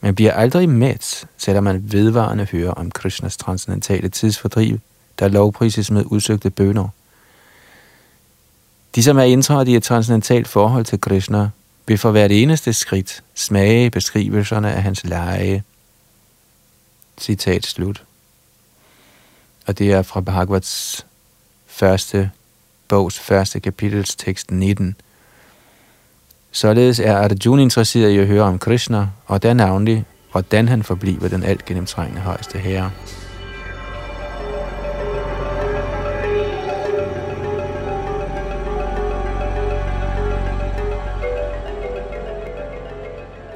[0.02, 4.80] Man bliver aldrig mæt, selvom man vedvarende hører om Krishnas transcendentale tidsfordriv,
[5.20, 6.88] der lovprises med udsøgte bønder–
[8.96, 11.50] de, som er indtrådt i et transcendentalt forhold til Krishna,
[11.88, 15.64] vil for hvert eneste skridt smage beskrivelserne af hans leje.
[17.20, 18.04] Citat slut.
[19.68, 21.06] Og det er fra Bhagavats
[21.68, 22.32] første
[22.88, 24.96] bogs første kapitels tekst 19.
[26.52, 31.28] Således er Arjuna interesseret i at høre om Krishna, og der navnlig, hvordan han forbliver
[31.28, 32.92] den alt gennemtrængende højeste herre.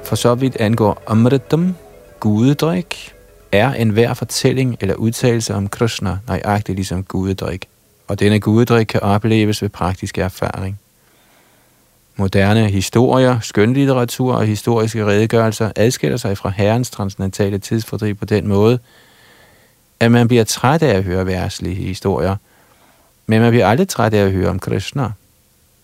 [0.06, 1.76] For så vidt angår Amritam,
[2.20, 3.14] gudedrik,
[3.52, 7.66] er enhver fortælling eller udtalelse om Krishna nøjagtig ligesom gudedrik,
[8.08, 10.80] og denne gudedrik kan opleves ved praktisk erfaring.
[12.16, 18.80] Moderne historier, skønlitteratur og historiske redegørelser adskiller sig fra herrens transcendentale tidsfordriv på den måde,
[20.00, 22.36] at man bliver træt af at høre værtslige historier,
[23.28, 25.12] men man bliver aldrig træt af at høre om Krishna.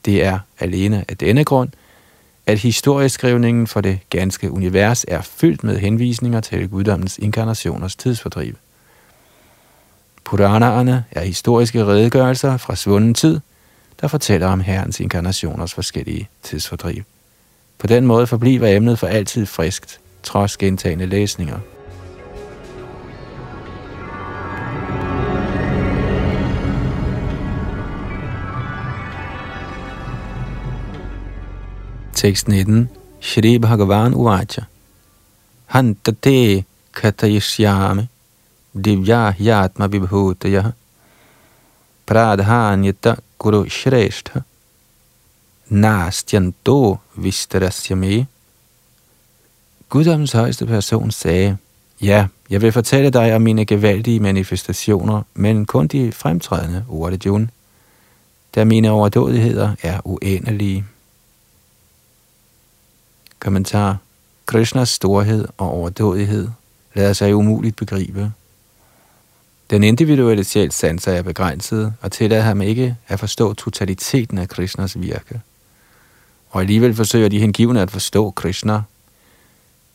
[0.06, 1.70] Det er alene af denne grund,
[2.52, 8.54] at historieskrivningen for det ganske univers er fyldt med henvisninger til guddommens inkarnationers tidsfordriv.
[10.24, 13.40] Puranaerne er historiske redegørelser fra svunden tid,
[14.02, 17.04] der fortæller om Herrens inkarnationers forskellige tidsfordriv.
[17.78, 21.60] På den måde forbliver emnet for altid friskt, trods gentagende læsninger.
[32.22, 32.90] Tekst 19.
[33.20, 34.62] Shri Bhagavan Uvacha.
[35.66, 38.08] Hantate katayishyame
[38.84, 40.74] divyahyatma vibhutaya
[42.06, 44.44] pradhanyata kuru shreshtha
[45.70, 48.28] nastyanto vistarasyame.
[49.90, 51.58] Guddoms højeste person sagde,
[52.02, 57.50] Ja, jeg vil fortælle dig om mine gevaldige manifestationer, men kun de fremtrædende, ordet Jun,
[58.56, 60.86] da mine overdådigheder er uendelige.
[63.42, 63.98] Kommentar.
[64.46, 66.48] Krishnas storhed og overdådighed
[66.94, 68.32] lader sig umuligt begribe.
[69.70, 75.02] Den individuelle sjæls sanser er begrænset og tillader ham ikke at forstå totaliteten af Krishnas
[75.02, 75.42] virke.
[76.50, 78.82] Og alligevel forsøger de hengivne at forstå Krishna,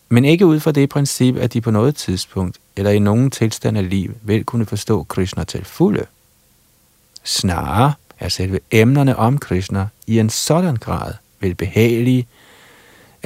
[0.08, 3.78] men ikke ud fra det princip, at de på noget tidspunkt eller i nogen tilstand
[3.78, 6.06] af liv vil kunne forstå Krishna til fulde.
[7.24, 12.26] Snarere er selve emnerne om Krishna i en sådan grad velbehagelige,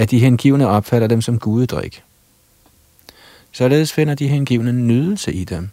[0.01, 2.03] at de hengivne opfatter dem som gudedrik.
[3.53, 5.71] Således finder de hengivne nydelse i dem.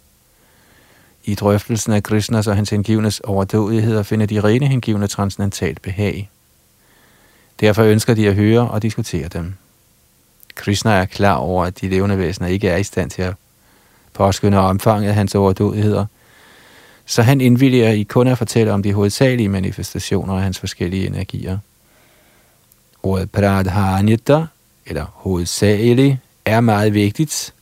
[1.24, 6.30] I drøftelsen af Krishnas og hans hengivnes overdådigheder finder de rene hengivne transcendentalt behag.
[7.60, 9.54] Derfor ønsker de at høre og diskutere dem.
[10.56, 13.34] Krishna er klar over, at de levende væsener ikke er i stand til at
[14.14, 16.06] påskynde omfanget af hans overdådigheder,
[17.06, 21.58] så han indvilliger i kun at fortælle om de hovedsagelige manifestationer af hans forskellige energier.
[23.08, 24.46] Ordet pradhanita,
[24.86, 27.54] eller hovedsagelig, er meget vigtigt,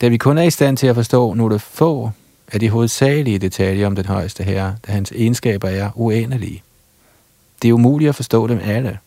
[0.00, 2.10] da vi kun er i stand til at forstå nogle få
[2.52, 6.62] af de hovedsagelige detaljer om den højeste herre, da hans egenskaber er uendelige.
[7.62, 8.98] Det er umuligt at forstå dem alle.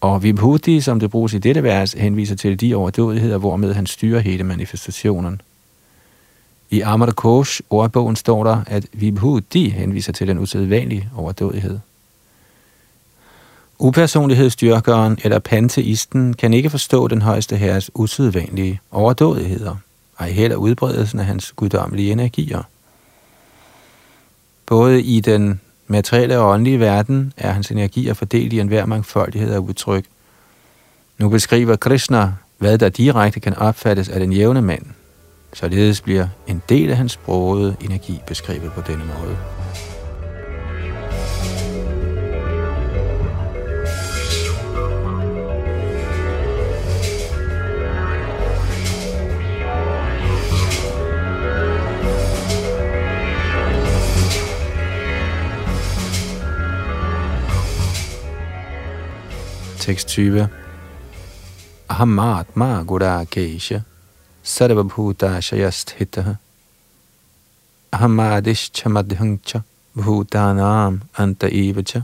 [0.00, 4.20] Og Vibhuti, som det bruges i dette vers, henviser til de overdådigheder, hvormed han styrer
[4.20, 5.40] hele manifestationen.
[6.70, 11.78] I Amar Kosh ordbogen står der, at Vibhuti henviser til den usædvanlige overdådighed.
[13.82, 19.76] Upersonlighedsstyrkeren eller panteisten kan ikke forstå den højeste herres usædvanlige overdådigheder,
[20.18, 22.62] ej heller udbredelsen af hans guddommelige energier.
[24.66, 29.58] Både i den materielle og åndelige verden er hans energier fordelt i enhver mangfoldighed af
[29.58, 30.04] udtryk.
[31.18, 34.86] Nu beskriver Krishna, hvad der direkte kan opfattes af den jævne mand.
[35.52, 39.36] Således bliver en del af hans sprogede energi beskrevet på denne måde.
[59.80, 60.48] tekst Teksttype
[61.88, 63.80] Ahamatma Gurakesha
[64.42, 66.36] Sarvabhutashayasthitah
[67.92, 69.62] Ahamadish Madhyangcha
[69.96, 72.02] Bhutanam Antaivacha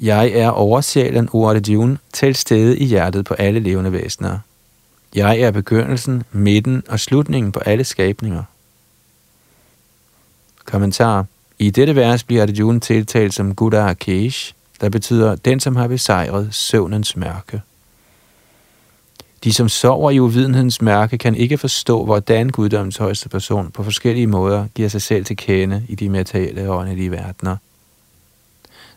[0.00, 4.38] jeg er oversjælen Uarjun til stede i hjertet på alle levende væsener.
[5.14, 8.42] Jeg er begyndelsen, midten og slutningen på alle skabninger.
[10.64, 11.26] Kommentar.
[11.58, 16.54] I dette vers bliver Arjuna tiltalt som Gudda Akesh, der betyder den, som har besejret
[16.54, 17.62] søvnens mørke.
[19.44, 24.26] De, som sover i uvidenhedens mørke, kan ikke forstå, hvordan guddommens højeste person på forskellige
[24.26, 27.56] måder giver sig selv til kende i de materielle og åndelige verdener.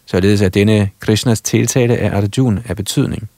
[0.06, 3.30] Således er denne Krishnas tiltale af Arjuna af betydning.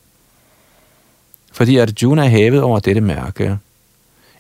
[1.52, 3.58] fordi Arjuna er hævet over dette mærke,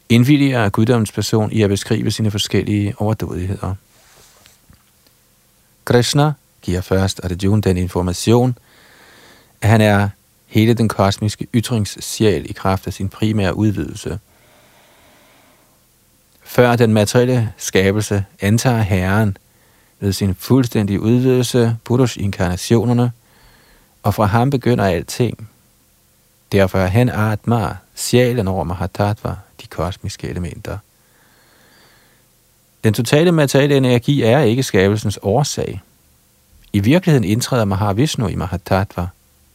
[0.10, 3.76] indvilliger guddommens person i at beskrive sine forskellige overdådigheder.
[5.86, 6.34] Krishna
[6.64, 8.58] giver først Arjuna den information,
[9.62, 10.10] at han er
[10.48, 14.20] hele den kosmiske ytringssjæl i kraft af sin primære udvidelse.
[16.44, 19.38] Før den materielle skabelse antager Herren
[20.00, 23.12] ved sin fuldstændige udvidelse Buddhas-inkarnationerne,
[24.04, 25.50] og fra ham begynder alting.
[26.52, 30.78] Derfor er han Atma, sjælen over Mahatattva, de kosmiske elementer.
[32.84, 35.82] Den totale materielle energi er ikke skabelsens årsag.
[36.74, 39.08] I virkeligheden indtræder Mahavishnu i Mahatattva,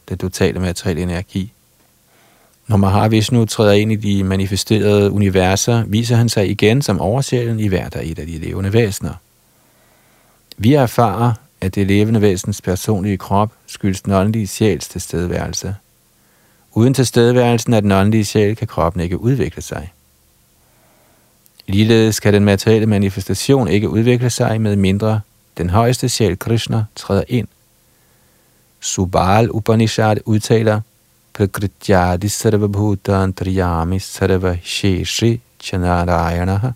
[0.09, 1.51] den totale materielle energi.
[2.67, 7.67] Når Mahavishnu træder ind i de manifesterede universer, viser han sig igen som oversjælen i
[7.67, 9.13] hvert der et af de levende væsener.
[10.57, 15.75] Vi erfarer, at det levende væsens personlige krop skyldes den åndelige sjæls tilstedeværelse.
[16.73, 19.91] Uden tilstedeværelsen af den åndelige sjæl kan kroppen ikke udvikle sig.
[21.67, 25.21] Ligeledes kan den materielle manifestation ikke udvikle sig med mindre
[25.59, 27.47] den højeste sjæl Krishna træder ind.
[28.79, 30.81] Subal Upanishad udtaler,
[31.33, 36.69] Prakrityadi sarva bhutantriyami sarva sheshi chanarayanaha.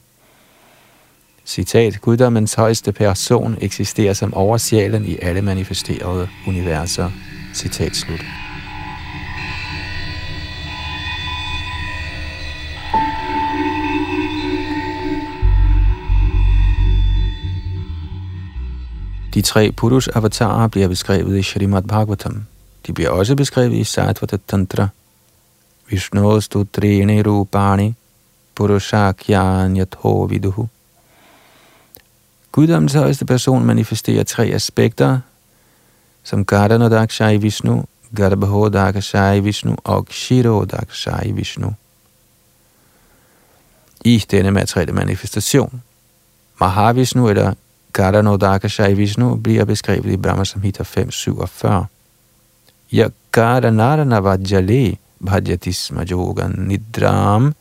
[1.46, 7.12] Citat, Guddommens højeste person eksisterer som oversjælen i alle manifesterede universer.
[7.56, 8.43] Citat slut.
[19.34, 22.46] De tre Purush avatarer bliver beskrevet i Srimad Bhagavatam.
[22.88, 24.88] De bliver også beskrevet i Satvata Tantra.
[25.90, 27.94] Vishnu Stutrine Rupani
[28.56, 30.68] Purushakyan Yatho Viduhu.
[32.52, 35.20] Guddommens højeste person manifesterer tre aspekter,
[36.24, 37.84] som Gardhanodakshai Vishnu,
[38.16, 41.74] Garbhodakshai Vishnu og Shirodakshai Vishnu.
[44.06, 45.84] I denne materielle manifestation,
[46.60, 47.54] Mahavishnu eller
[47.94, 51.86] Gardhanodakshai Vishnu bliver beskrevet i Brahma Samhita 547.
[52.92, 57.54] Ja, Gardhanarana Vajjale Bhajatisma Yogan Nidram.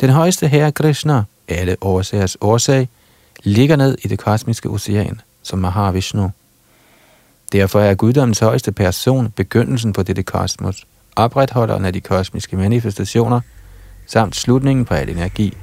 [0.00, 2.88] Den højeste herre Krishna, alle årsagers årsag,
[3.42, 6.30] ligger ned i det kosmiske ocean, som Mahavishnu.
[7.52, 10.86] Derfor er guddommens højeste person begyndelsen på dette kosmos,
[11.16, 13.40] opretholderen af de kosmiske manifestationer,
[14.06, 15.56] samt slutningen på al energi.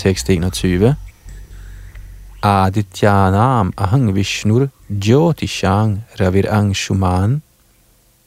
[0.00, 0.96] Tekst 21.
[2.42, 7.42] Adityanam ahang vishnur jyotishang ravir anshuman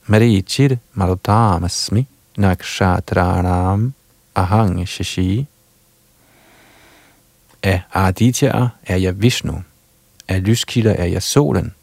[0.07, 2.05] marichir marutamasmi
[2.37, 3.93] nakshatranam
[4.35, 5.47] ahang shashi.
[7.63, 9.63] Af Aditya er jeg Vishnu.
[10.27, 11.73] Af lyskilder er jeg solen.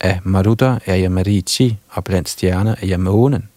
[0.00, 3.48] Af Maruta er jeg Marichi, og blandt stjerner er jeg månen.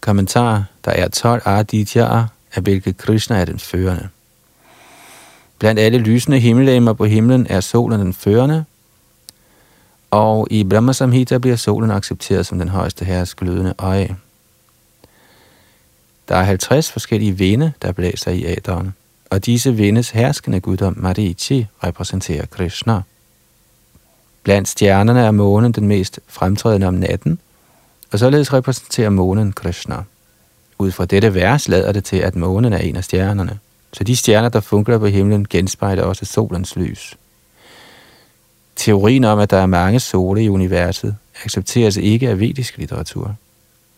[0.00, 2.26] Kommentar, der er 12 Adityaer,
[2.56, 4.08] af hvilket Krishna er den førende.
[5.58, 8.64] Blandt alle lysende himmellegemer på himlen er solen den førende,
[10.10, 14.16] og i Brahma Samhita bliver solen accepteret som den højeste herres glødende øje.
[16.28, 18.94] Der er 50 forskellige vinde, der blæser i aderen,
[19.30, 23.02] og disse vindes herskende guddom Marichi repræsenterer Krishna.
[24.42, 27.38] Blandt stjernerne er månen den mest fremtrædende om natten,
[28.12, 29.96] og således repræsenterer månen Krishna.
[30.78, 33.58] Ud fra dette vers lader det til, at månen er en af stjernerne.
[33.92, 37.16] Så de stjerner, der funkler på himlen, genspejler også solens lys.
[38.76, 43.34] Teorien om, at der er mange sole i universet, accepteres ikke af vedisk litteratur.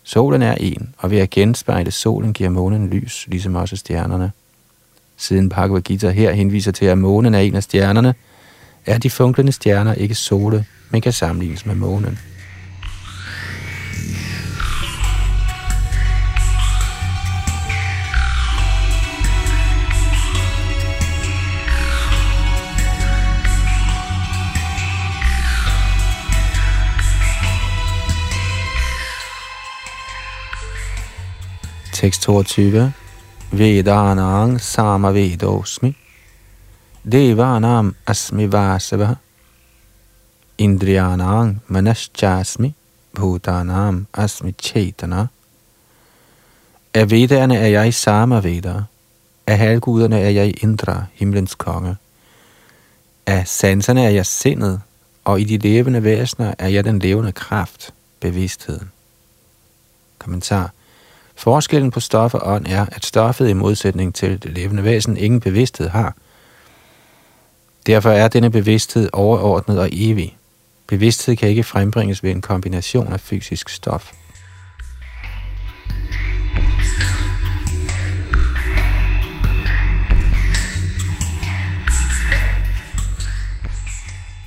[0.02, 4.32] Solen er en, og ved at genspejle solen giver månen lys, ligesom også stjernerne.
[5.16, 8.14] Siden Bhagavad Gita her henviser til, at månen er en af stjernerne,
[8.86, 12.18] er de funklende stjerner ikke sole, men kan sammenlignes med månen.
[31.98, 32.92] Tekst 22.
[33.50, 35.96] Vedanang sama vedosmi.
[37.02, 39.16] Devanam asmi vasava.
[40.58, 42.74] Indriyanang manaschasmi.
[43.14, 45.26] Bhutanam asmi chetana.
[46.94, 48.82] Af vedderne er jeg sama veda.
[49.46, 51.96] Af halvguderne er jeg Indra, himlens konge.
[53.26, 54.80] Af sanserne er jeg sindet,
[55.24, 58.90] og i de levende væsener er jeg den levende kraft, bevidstheden.
[60.18, 60.72] Kommentar.
[61.38, 65.40] Forskellen på stof og ånd er, at stoffet i modsætning til det levende væsen ingen
[65.40, 66.14] bevidsthed har.
[67.86, 70.36] Derfor er denne bevidsthed overordnet og evig.
[70.86, 74.12] Bevidsthed kan ikke frembringes ved en kombination af fysisk stof.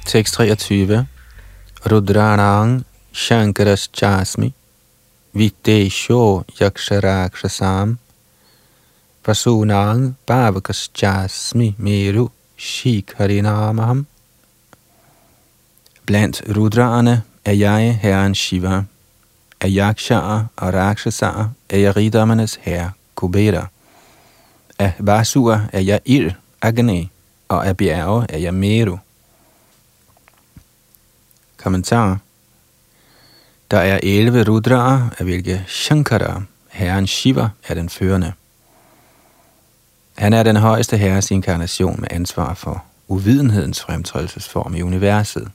[0.05, 1.07] Tekst 23.
[1.91, 4.53] Rudranang Shankaras Chasmi
[5.35, 7.97] Vitesho Yaksharakshasam
[9.23, 14.05] Prasunang Bhavakaschasmi Meru Shikharinamaham
[16.05, 18.83] Blandt rudraerne er jeg herren Shiva.
[19.61, 23.67] er yakshaer og rakshasaer er jeg rigdommernes herre Kubera.
[24.79, 27.09] Af vasur er jeg ild, Agni,
[27.47, 28.97] og af bjerge er jeg Meru.
[31.57, 32.19] Kommentar.
[33.71, 38.33] Der er 11 rudraer, af hvilke Shankara, herren Shiva, er den førende.
[40.17, 45.51] Han er den højeste herres inkarnation med ansvar for uvidenhedens fremtrædelsesform i universet.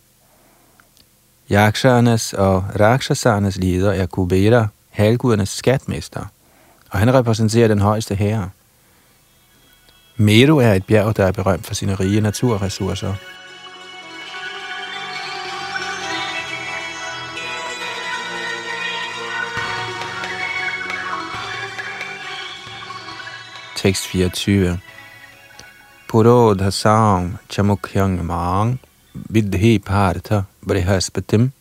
[1.51, 6.25] Yaksharnes og Rakshasarnes leder er Kubera, halvgudernes skatmester,
[6.91, 8.51] og han repræsenterer den højeste herre.
[10.17, 13.15] Meru er et bjerg, der er berømt for sine rige naturressourcer.
[23.87, 24.81] Tekst 24.
[26.09, 28.79] Purodhasam chamukhyang mang
[29.31, 31.53] vidhi partha brihaspatim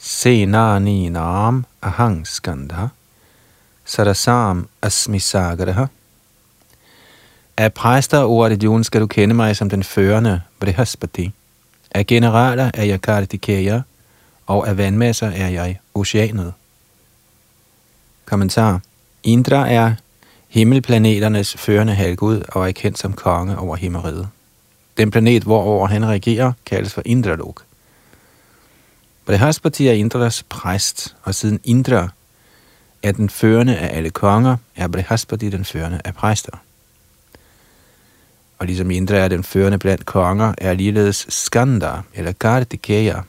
[0.00, 2.88] senani nam ahang skandha
[3.84, 5.86] sarasam asmisagraha.
[7.56, 11.32] Af præster og ordet skal du kende mig som den førende Brihaspati.
[11.90, 13.80] Af generaler er jeg Kartikeya,
[14.46, 16.52] og af vandmasser er jeg oceanet.
[18.24, 18.80] Kommentar.
[19.22, 19.94] Indra er
[20.50, 24.28] himmelplaneternes førende halvgud og er kendt som konge over himmeriget.
[24.96, 27.62] Den planet, hvorover han regerer, kaldes for Indralok.
[29.26, 32.08] Brihaspati er Indras præst, og siden Indra
[33.02, 36.62] er den førende af alle konger, er Brihaspati den førende af præster.
[38.58, 43.20] Og ligesom Indra er den førende blandt konger, er ligeledes Skanda, eller Kartikeya,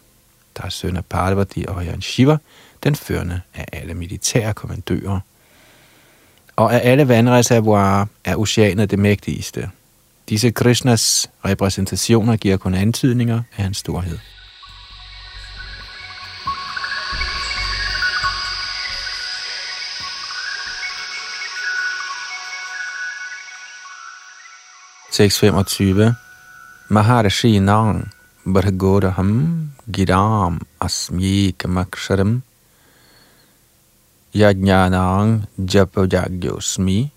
[0.58, 2.38] der er søn af Parvati og Jan Shiva,
[2.84, 5.20] den førende af alle militære kommandører–
[6.62, 9.70] og af alle vandreservoirer er oceanet det mægtigste.
[10.30, 14.18] Disse Krishnas repræsentationer giver kun antydninger af hans storhed.
[25.12, 26.16] Tekst 25
[26.90, 28.12] Maharishi Nang
[28.54, 32.42] Bhargodaham Giram Asmyikamaksharam
[34.36, 37.12] Yajnanang Japajagyosmi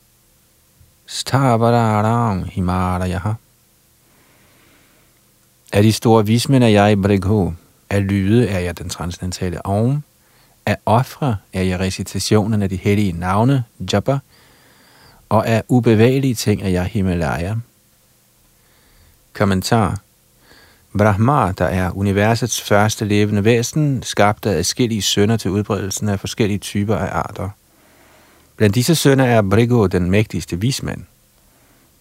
[1.06, 3.34] Stavararang Himalaya.
[5.72, 7.52] Af de store vismænd er jeg i Brigho.
[7.90, 10.02] Af lyde er jeg den transcendentale Om.
[10.66, 14.18] Af ofre er jeg recitationen af de hellige navne, Japa.
[15.28, 17.54] Og af ubevægelige ting er jeg Himalaya.
[19.32, 19.98] Kommentar
[20.98, 26.96] Brahma, der er universets første levende væsen, skabte adskillige sønner til udbredelsen af forskellige typer
[26.96, 27.50] af arter.
[28.56, 31.04] Blandt disse sønner er Brigo den mægtigste vismand.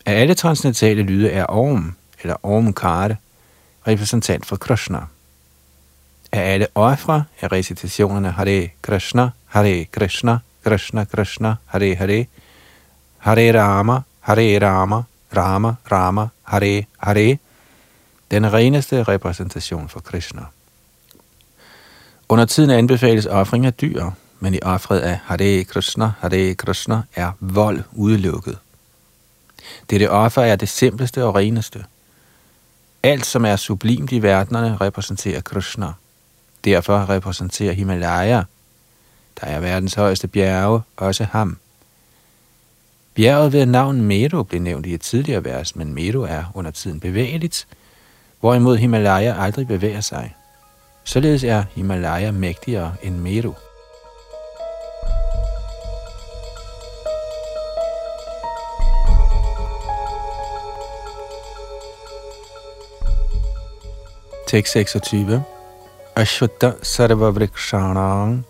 [0.05, 3.15] Af alle transcendentale lyde er Om, eller Omkar,
[3.87, 4.99] repræsentant for Krishna.
[6.31, 12.25] Af alle ofre er recitationerne Hare Krishna, Hare Krishna, Krishna Krishna, Hare Hare,
[13.17, 15.01] Hare Rama, Hare Rama,
[15.37, 17.37] Rama Rama, Hare Hare,
[18.34, 20.41] den reneste repræsentation for Krishna.
[22.29, 24.09] Under tiden anbefales offring af dyr,
[24.39, 28.57] men i offret af Hare Krishna, Hare Krishna er vold udelukket.
[29.89, 31.86] Dette offer er det simpleste og reneste.
[33.03, 35.88] Alt, som er sublimt i verdenerne, repræsenterer Krishna.
[36.65, 38.43] Derfor repræsenterer Himalaya,
[39.41, 41.57] der er verdens højeste bjerge, også ham.
[43.13, 46.99] Bjerget ved navn Meru blev nævnt i et tidligere vers, men Meru er under tiden
[46.99, 47.67] bevægeligt,
[48.43, 50.35] hvorimod Himalaya aldrig bevæger sig.
[51.03, 53.53] Således er Himalaya mægtigere end Meru.
[64.47, 65.43] Tekst 26.
[66.15, 68.45] Ashwata sarva vrikshanang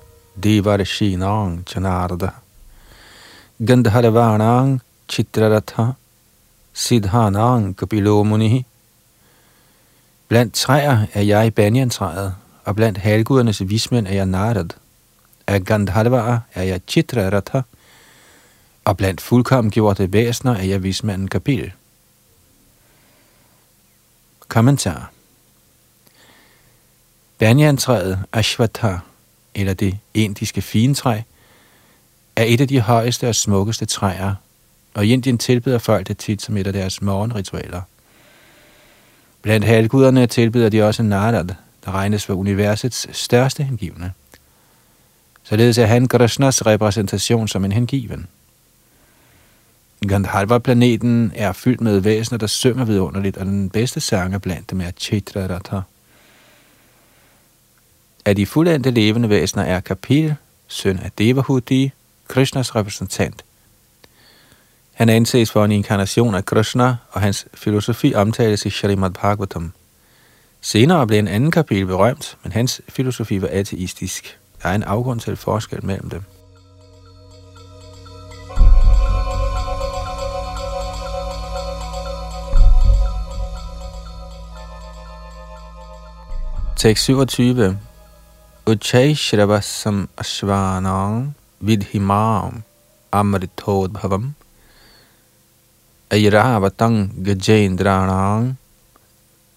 [7.77, 8.72] kapilo chanarda
[10.34, 14.69] Blandt træer er jeg banyantræet, og blandt halvgudernes vismænd er jeg Narad.
[15.47, 17.61] Af Gandharvara er jeg Chitraratha,
[18.86, 21.71] og blandt fuldkommengjorte væsener er jeg vismanden Kapil.
[24.47, 25.11] Kommentar
[27.38, 28.95] Banyantræet Ashwatha,
[29.55, 31.21] eller det indiske fintræ,
[32.36, 34.36] er et af de højeste og smukkeste træer,
[34.93, 37.81] og i Indien tilbyder folk det tit som et af deres morgenritualer.
[39.43, 41.47] Blandt halvguderne tilbyder de også Narad,
[41.85, 44.11] der regnes for universets største hengivne.
[45.43, 48.27] Således er han Krishnas repræsentation som en hengiven.
[50.07, 54.91] Gandharva-planeten er fyldt med væsener, der synger vidunderligt, og den bedste sanger blandt dem er
[54.97, 55.79] Chitraratha.
[58.25, 60.35] Af de fuldendte levende væsener er Kapil,
[60.67, 61.91] søn af Devahuti,
[62.27, 63.43] Krishnas repræsentant.
[64.93, 69.73] Han anses for en inkarnation af Krishna, og hans filosofi omtales i Srimad Bhagavatam.
[70.61, 74.39] Senere blev en anden kapitel berømt, men hans filosofi var ateistisk.
[74.63, 76.23] Der er en afgrund til forskel mellem dem.
[86.75, 87.79] Tekst 27.
[88.65, 92.63] Uchai Shravasam Ashvanam Vidhimam
[93.11, 94.35] Amritodbhavam
[96.14, 98.57] Airavatang Gajendranang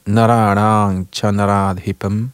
[0.06, 2.32] Naranang Chanaradhipam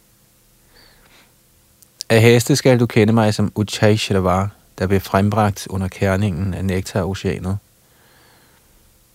[2.09, 6.64] Af heste skal du kende mig som Uchay Shravar, der blev frembragt under kerningen af
[6.64, 7.59] nektaroceanet.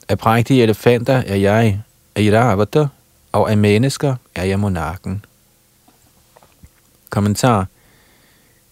[0.09, 1.81] Af prægtige elefanter er jeg
[2.15, 2.87] Airavata,
[3.31, 5.25] og af mennesker er jeg monarken.
[7.09, 7.67] Kommentar.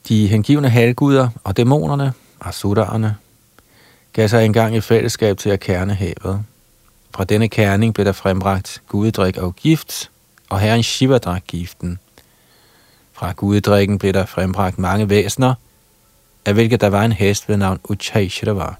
[0.08, 3.16] De hengivne halvguder og dæmonerne, asuraerne,
[4.16, 6.43] gav sig engang i fællesskab til at kerne havet.
[7.16, 10.11] Fra denne kerning blev der frembragt gudedrik og gift,
[10.49, 11.99] og herren Shiva drak giften.
[13.13, 15.53] Fra gudedrikken blev der frembragt mange væsner,
[16.45, 18.80] af hvilket der var en hest ved navn Uchayshravar.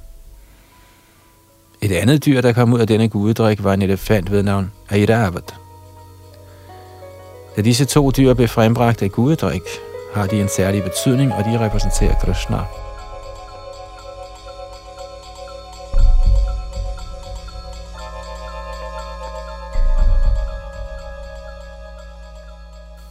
[1.82, 5.56] Et andet dyr, der kom ud af denne gudedrik, var en elefant ved navn Airavat.
[7.56, 9.64] Da disse to dyr blev frembragt af gudedrik,
[10.14, 12.85] har de en særlig betydning, og de repræsenterer Krishna.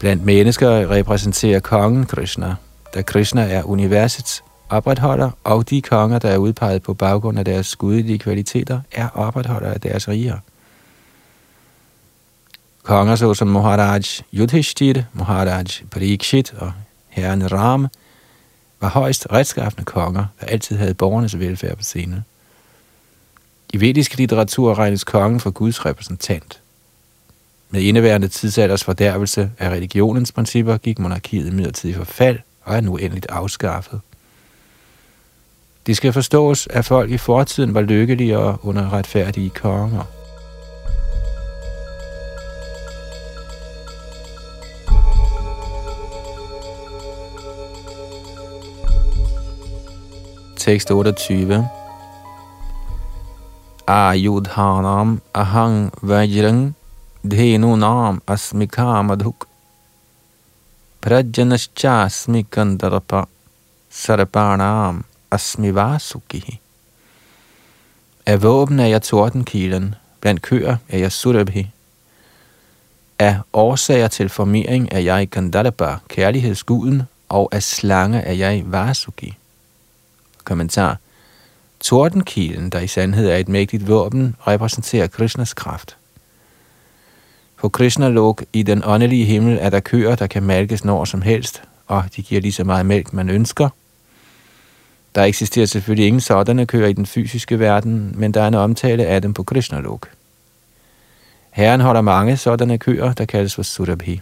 [0.05, 2.55] Blandt mennesker repræsenterer kongen Krishna,
[2.95, 7.77] da Krishna er universets opretholder, og de konger, der er udpeget på baggrund af deres
[7.77, 10.39] gudelige kvaliteter, er opretholder af deres riger.
[12.83, 14.03] Konger såsom Maharaj
[14.35, 16.73] Yudhishthir, Maharaj Parikshit og
[17.09, 17.87] herren Ram
[18.81, 22.25] var højst retskaffende konger, der altid havde borgernes velfærd på scenen.
[23.73, 26.61] I vedisk litteratur regnes kongen for Guds repræsentant.
[27.75, 33.27] Med indeværende tidsalders fordærvelse af religionens principper gik monarkiet midlertidigt forfald og er nu endeligt
[33.31, 34.01] afskaffet.
[35.87, 40.03] Det skal forstås, at folk i fortiden var lykkeligere under retfærdige konger.
[50.57, 51.69] Tekst 28
[53.87, 56.77] Ayudhanam ahang vajrang
[57.26, 59.48] धेनूनाम् अस्मि कामधुक्
[61.04, 63.12] प्रज्जनश्चास्मि Kandarpa
[63.90, 66.60] sarpanam asmi vasuki.
[68.26, 71.72] Af våben er jeg tordenkilen, blandt køer er jeg surabhi.
[73.20, 79.38] Af årsager til formering er jeg Gandalapa, kærlighedsguden, og af slange er jeg Vasuki.
[80.44, 80.98] Kommentar.
[81.80, 85.98] Tordenkilen, der i sandhed er et mægtigt våben, repræsenterer Krishnas kraft.
[87.65, 91.63] På Krishna-lok i den åndelige himmel er der køer, der kan malkes når som helst,
[91.87, 93.69] og de giver lige så meget mælk, man ønsker.
[95.15, 99.07] Der eksisterer selvfølgelig ingen sådanne køer i den fysiske verden, men der er en omtale
[99.07, 100.09] af dem på Krishna-lok.
[101.51, 104.21] Herren holder mange sådanne køer, der kaldes for Surabhi.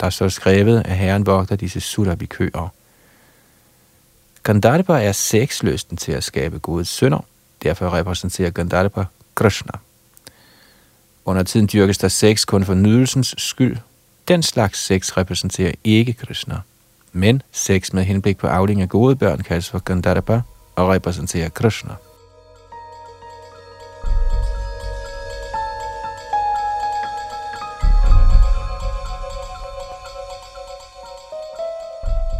[0.00, 2.72] Der er så skrevet, at Herren vogter disse Surabhi-køer.
[4.42, 7.24] Gandharva er sexlysten til at skabe gode sønder.
[7.62, 9.04] Derfor repræsenterer Gandharva
[9.34, 9.72] Krishna.
[11.24, 13.76] Under tiden dyrkes der sex kun for nydelsens skyld.
[14.28, 16.60] Den slags sex repræsenterer ikke Krishna.
[17.12, 20.42] Men sex med henblik på afling af gode børn kaldes for Gandharva
[20.76, 21.92] og repræsenterer Krishna.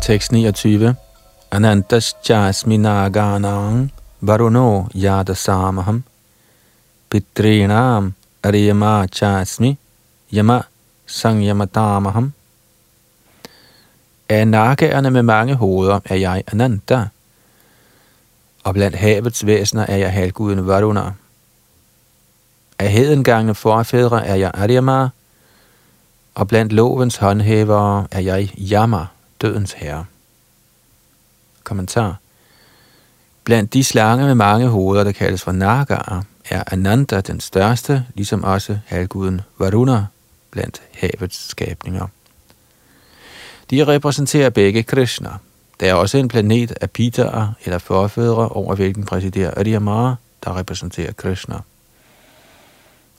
[0.02, 0.96] Tekst 29.
[1.50, 6.04] Anantas jasminaganang varuno yadasamaham
[7.10, 9.78] pitrinam Ariyama chasmi
[10.34, 10.62] yama
[11.06, 12.32] Sangyamadamaham.
[14.28, 17.08] Af nakagerne med mange hoveder er jeg Ananda,
[18.64, 21.12] og blandt havets væsener er jeg halvguden Varuna.
[22.78, 25.08] Af hedengangne forfædre er jeg Aryama,
[26.34, 29.06] og blandt lovens håndhævere er jeg Yama,
[29.40, 30.04] dødens herre.
[31.64, 32.16] Kommentar.
[33.44, 36.22] Blandt de slanger med mange hoveder, der kaldes for Nagaer,
[36.52, 40.06] er Ananda den største, ligesom også halvguden Varuna
[40.50, 42.06] blandt havets skabninger.
[43.70, 45.30] De repræsenterer begge Krishna.
[45.80, 51.12] Der er også en planet af Pitaer eller forfædre, over hvilken præsiderer Aryamara, der repræsenterer
[51.12, 51.56] Krishna.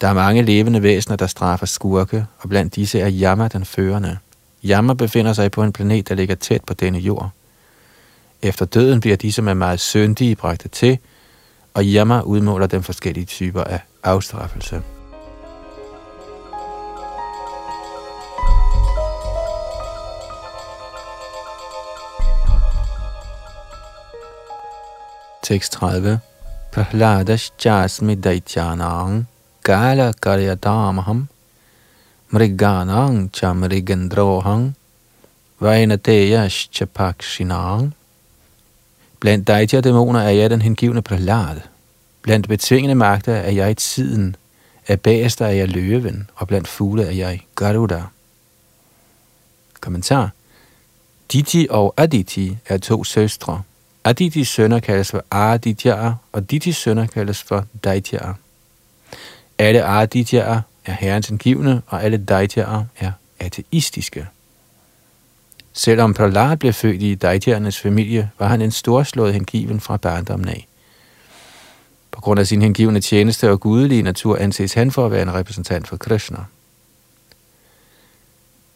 [0.01, 4.17] Der er mange levende væsener, der straffer skurke, og blandt disse er Yama den førende.
[4.65, 7.29] Yama befinder sig på en planet, der ligger tæt på denne jord.
[8.41, 10.97] Efter døden bliver disse med meget syndige bragte til,
[11.73, 14.81] og Yama udmåler dem forskellige typer af afstraffelse.
[25.43, 26.19] Tekst 30.
[26.71, 29.27] Prahladash jasmi daityanang
[29.63, 31.27] gala karyadamaham
[32.33, 34.75] mriganang cha mrigendrohang
[35.61, 37.93] vainateyash cha pakshinang
[39.23, 41.59] Blandt Daitya dæmoner er jeg den hengivne Prahlad.
[42.21, 44.35] Blandt betvingende magter er jeg tiden.
[44.87, 48.03] Af bagester er jeg løven, og blandt fugle er jeg Garuda.
[49.81, 50.29] Kommentar.
[51.33, 53.61] Diti og Aditi er to søstre.
[54.03, 58.33] Aditis sønner kaldes for Aditya, og Ditis sønner kaldes for Daitya.
[59.57, 64.27] Alle Aditya er herrens hengivne, og alle Daitya er ateistiske.
[65.73, 70.67] Selvom Prahlad blev født i Daityaernes familie, var han en storslået hengiven fra barndommen af.
[72.11, 75.33] På grund af sin hengivende tjeneste og gudelige natur anses han for at være en
[75.33, 76.37] repræsentant for Krishna.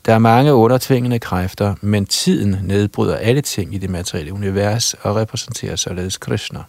[0.06, 5.16] Der er mange undertvingende kræfter, men tiden nedbryder alle ting i det materielle univers og
[5.16, 6.60] repræsenterer således Krishna.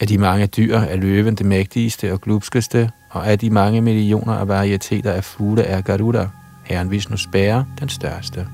[0.00, 4.34] Af de mange dyr er løven det mægtigste og glupskeste, og af de mange millioner
[4.34, 6.28] af varieteter af fugle er Garuda–
[6.70, 8.46] Herren Vishnus bærer den største.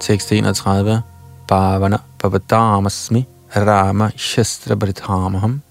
[0.00, 1.02] Tekst 31.
[1.48, 3.26] Bhavana Pavadamasmi
[3.56, 5.62] Rama Shastra Brithamaham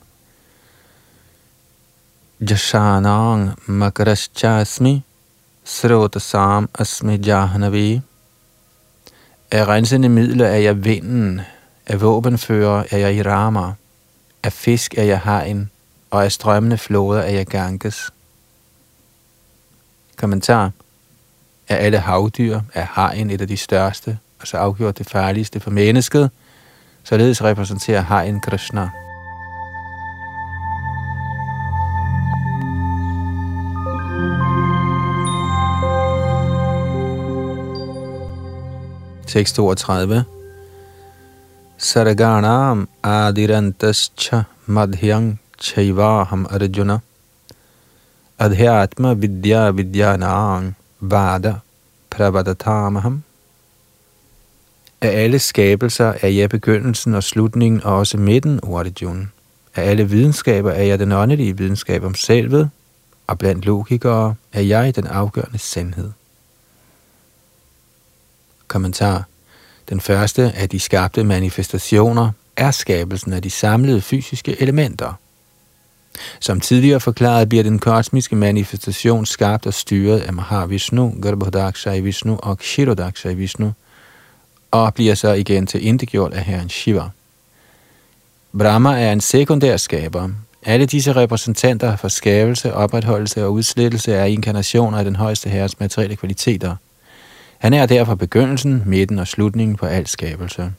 [2.41, 5.01] Jashanang Makarashchasmi
[5.65, 8.01] Srotasam Asmi Jahanavi
[9.51, 11.41] Af rensende midler er jeg vinden,
[11.87, 13.73] af våbenfører er jeg i Rama,
[14.43, 15.69] af fisk er jeg hegn,
[16.11, 18.11] og af strømmende floder er jeg Ganges.
[20.17, 20.71] Kommentar.
[21.69, 25.71] Af alle havdyr er hegn et af de største, og så afgjort det farligste for
[25.71, 26.31] mennesket,
[27.03, 28.89] således repræsenterer hegn Krishna.
[39.27, 40.25] Tekst 32
[41.77, 47.03] Sarganam adirantascha madhyang chaivaham arjuna
[48.39, 51.61] adhyatma vidya vidyanang vada
[52.09, 53.21] pravadatamaham
[55.01, 59.27] Af alle skabelser er jeg begyndelsen og slutningen og også midten, Arjuna.
[59.75, 62.69] Af alle videnskaber er jeg den åndelige videnskab om selvet,
[63.27, 66.11] og blandt logikere er jeg den afgørende sandhed.
[68.67, 69.25] Kommentar
[69.89, 75.13] den første af de skabte manifestationer er skabelsen af de samlede fysiske elementer.
[76.39, 82.57] Som tidligere forklaret bliver den kosmiske manifestation skabt og styret af Mahavishnu, Garbhodakshai Vishnu og
[82.57, 83.73] Kshirodakshai Vishnu,
[84.71, 87.09] og bliver så igen til indegjort af Herren Shiva.
[88.57, 90.29] Brahma er en sekundær skaber.
[90.63, 96.15] Alle disse repræsentanter for skabelse, opretholdelse og udslettelse er inkarnationer af den højeste herres materielle
[96.15, 96.75] kvaliteter–
[97.57, 100.73] han er derfor begyndelsen, midten og slutningen på al skabelse.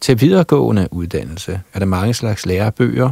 [0.00, 3.10] Til videregående uddannelse er der mange slags lærebøger,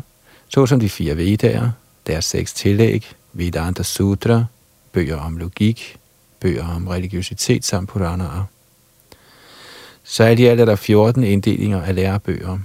[0.49, 1.71] såsom de fire Vedaer,
[2.07, 4.45] deres seks tillæg, Vedanta Sutra,
[4.93, 5.97] bøger om logik,
[6.41, 8.45] bøger om religiøsitet samt Puranaer.
[10.05, 12.59] Så alt i alt er der 14 inddelinger af lærebøger.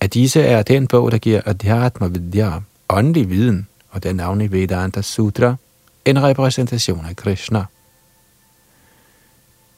[0.00, 2.50] Af disse er den bog, der giver Adhyatma Vidya,
[2.88, 5.56] åndelig viden, og den navn Vedanta Sutra,
[6.04, 7.64] en repræsentation af Krishna.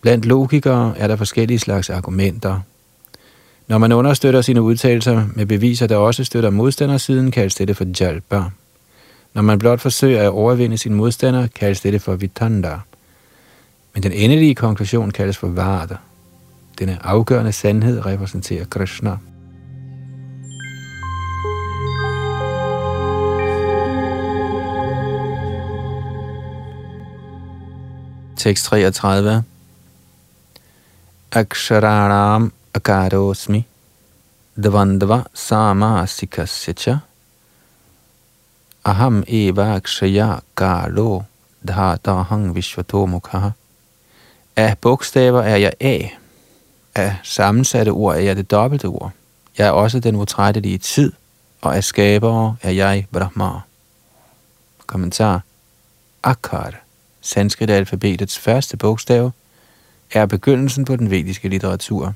[0.02, 2.60] Blandt logikere er der forskellige slags argumenter.
[3.68, 8.42] Når man understøtter sine udtalelser med beviser, der også støtter modstandersiden, kaldes dette for jalpa.
[9.34, 12.78] Når man blot forsøger at overvinde sin modstander, kaldes dette for vitanda.
[13.94, 15.96] Men den endelige konklusion kaldes for vada.
[16.78, 19.16] Denne afgørende sandhed repræsenterer Krishna.
[28.36, 29.42] Tekst 33
[31.36, 33.64] अक्षराणाम् अकारोऽस्मि
[34.64, 36.94] dvandva samasikasya cha
[38.84, 41.24] aham eva akshaya kalo
[41.64, 43.54] मुखः vishvato mukha
[44.56, 46.08] Af bogstaver er jeg A.
[46.94, 49.12] Af sammensatte ord er jeg det dobbelte ord.
[49.58, 51.12] Jeg er også den utrættelige tid,
[51.60, 53.60] og af skabere er jeg Brahma.
[54.86, 55.40] Kommentar.
[56.22, 56.80] Akar,
[57.20, 59.30] sanskrit alfabetets første bogstav,
[60.12, 62.14] er begyndelsen på den vediske litteratur.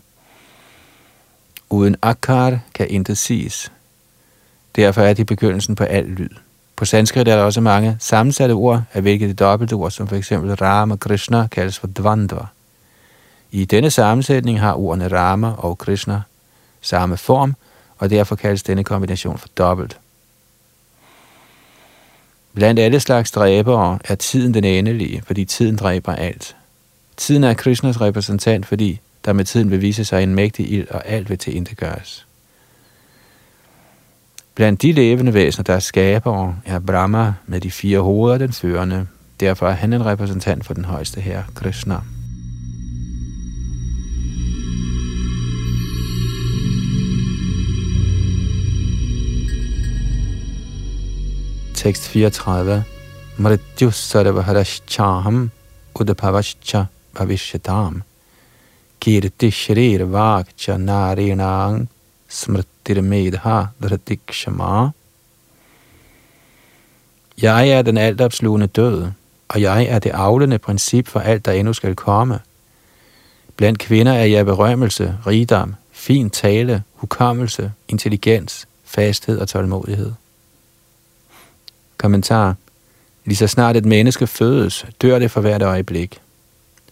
[1.70, 3.72] Uden akkar kan intet siges.
[4.76, 6.30] Derfor er det begyndelsen på al lyd.
[6.76, 10.32] På sanskrit er der også mange sammensatte ord, af hvilke det dobbelte ord, som f.eks.
[10.32, 12.46] Rama og Krishna, kaldes for dvandva.
[13.50, 16.22] I denne sammensætning har ordene Rama og Krishna
[16.80, 17.54] samme form,
[17.98, 19.98] og derfor kaldes denne kombination for dobbelt.
[22.54, 26.56] Blandt alle slags dræbere er tiden den endelige, fordi tiden dræber alt.
[27.16, 31.06] Tiden er Krishnas repræsentant, fordi der med tiden vil vise sig en mægtig ild, og
[31.06, 31.66] alt vil til.
[34.54, 39.06] Blandt de levende væsener, der er skabere, er Brahma med de fire hoveder den førende.
[39.40, 41.96] Derfor er han en repræsentant for den højeste herre, Krishna.
[51.74, 52.84] Tekst 34.
[53.36, 55.50] Mrityu sarvaharashchaham
[56.00, 56.84] udapavascha
[57.16, 58.02] bhavishyatam.
[59.00, 61.88] Kirti shrir vakcha narinang
[62.28, 64.90] smritirmedha dhratikshama.
[67.42, 69.10] Jeg er den altopslugende død,
[69.48, 72.40] og jeg er det avlende princip for alt, der endnu skal komme.
[73.56, 80.12] Blandt kvinder er jeg berømmelse, rigdom, fin tale, hukommelse, intelligens, fasthed og tålmodighed.
[81.96, 82.54] Kommentar.
[83.24, 86.20] Lige så snart et menneske fødes, dør det for hvert øjeblik.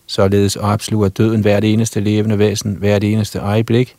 [0.06, 3.96] Således opsluger døden hvert eneste levende væsen hvert eneste øjeblik,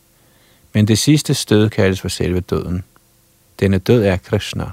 [0.73, 2.83] men det sidste stød kaldes for selve døden.
[3.59, 4.65] Denne død er Krishna.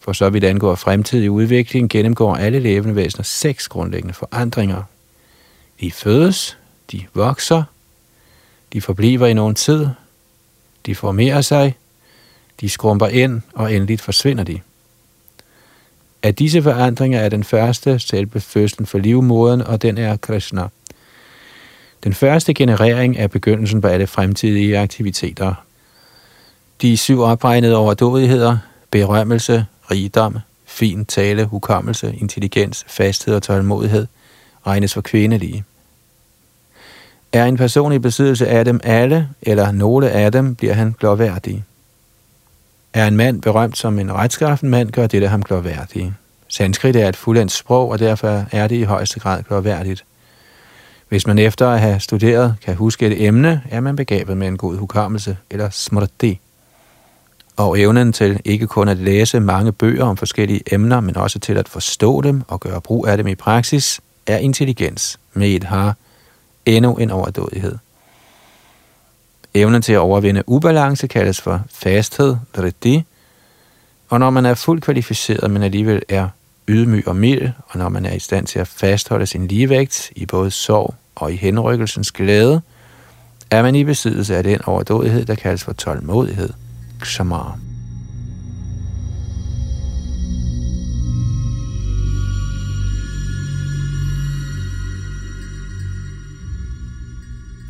[0.00, 4.82] For så vidt angår fremtidig udvikling, gennemgår alle levende væsener seks grundlæggende forandringer.
[5.80, 6.58] De fødes,
[6.92, 7.62] de vokser,
[8.72, 9.86] de forbliver i nogen tid,
[10.86, 11.74] de formerer sig,
[12.60, 14.60] de skrumper ind, og endeligt forsvinder de.
[16.22, 20.62] Af disse forandringer er den første selve fødslen for livmoderen, og den er Krishna.
[22.04, 25.54] Den første generering er begyndelsen på alle fremtidige aktiviteter.
[26.82, 28.58] De syv opregnede overdådigheder,
[28.90, 34.06] berømmelse, rigdom, fin tale, hukommelse, intelligens, fasthed og tålmodighed,
[34.66, 35.64] regnes for kvindelige.
[37.32, 41.64] Er en person i besiddelse af dem alle, eller nogle af dem, bliver han glorværdig.
[42.92, 46.12] Er en mand berømt som en retskaffen mand, gør dette ham glorværdig.
[46.48, 50.04] Sanskrit er et fuldendt sprog, og derfor er det i højeste grad glorværdigt.
[51.08, 54.56] Hvis man efter at have studeret kan huske et emne, er man begavet med en
[54.56, 56.40] god hukommelse, eller smrti.
[57.56, 61.56] Og evnen til ikke kun at læse mange bøger om forskellige emner, men også til
[61.56, 65.96] at forstå dem og gøre brug af dem i praksis, er intelligens med et har
[66.66, 67.76] endnu en overdådighed.
[69.54, 73.04] Evnen til at overvinde ubalance kaldes for fasthed, vritti,
[74.08, 76.28] og når man er fuldt kvalificeret, men alligevel er
[76.68, 80.26] ydmyg og mild, og når man er i stand til at fastholde sin ligevægt i
[80.26, 82.60] både sorg og i henrykkelsens glæde,
[83.50, 86.50] er man i besiddelse af den overdådighed, der kaldes for tålmodighed,
[87.00, 87.58] kshamar.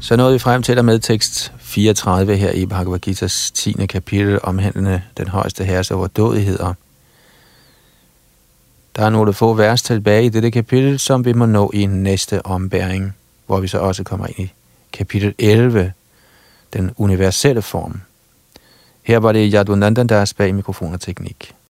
[0.00, 3.86] Så nåede vi frem til der med tekst 34 her i Bhagavad Gita's 10.
[3.86, 6.74] kapitel omhandlende den højeste herres overdådigheder.
[8.96, 12.46] Der er nogle få vers tilbage i dette kapitel, som vi må nå i næste
[12.46, 13.16] ombæring,
[13.46, 14.52] hvor vi så også kommer ind i
[14.92, 15.92] kapitel 11,
[16.72, 18.00] den universelle form.
[19.02, 21.54] Her var det Yadunandan, der er bag mikrofon og teknik.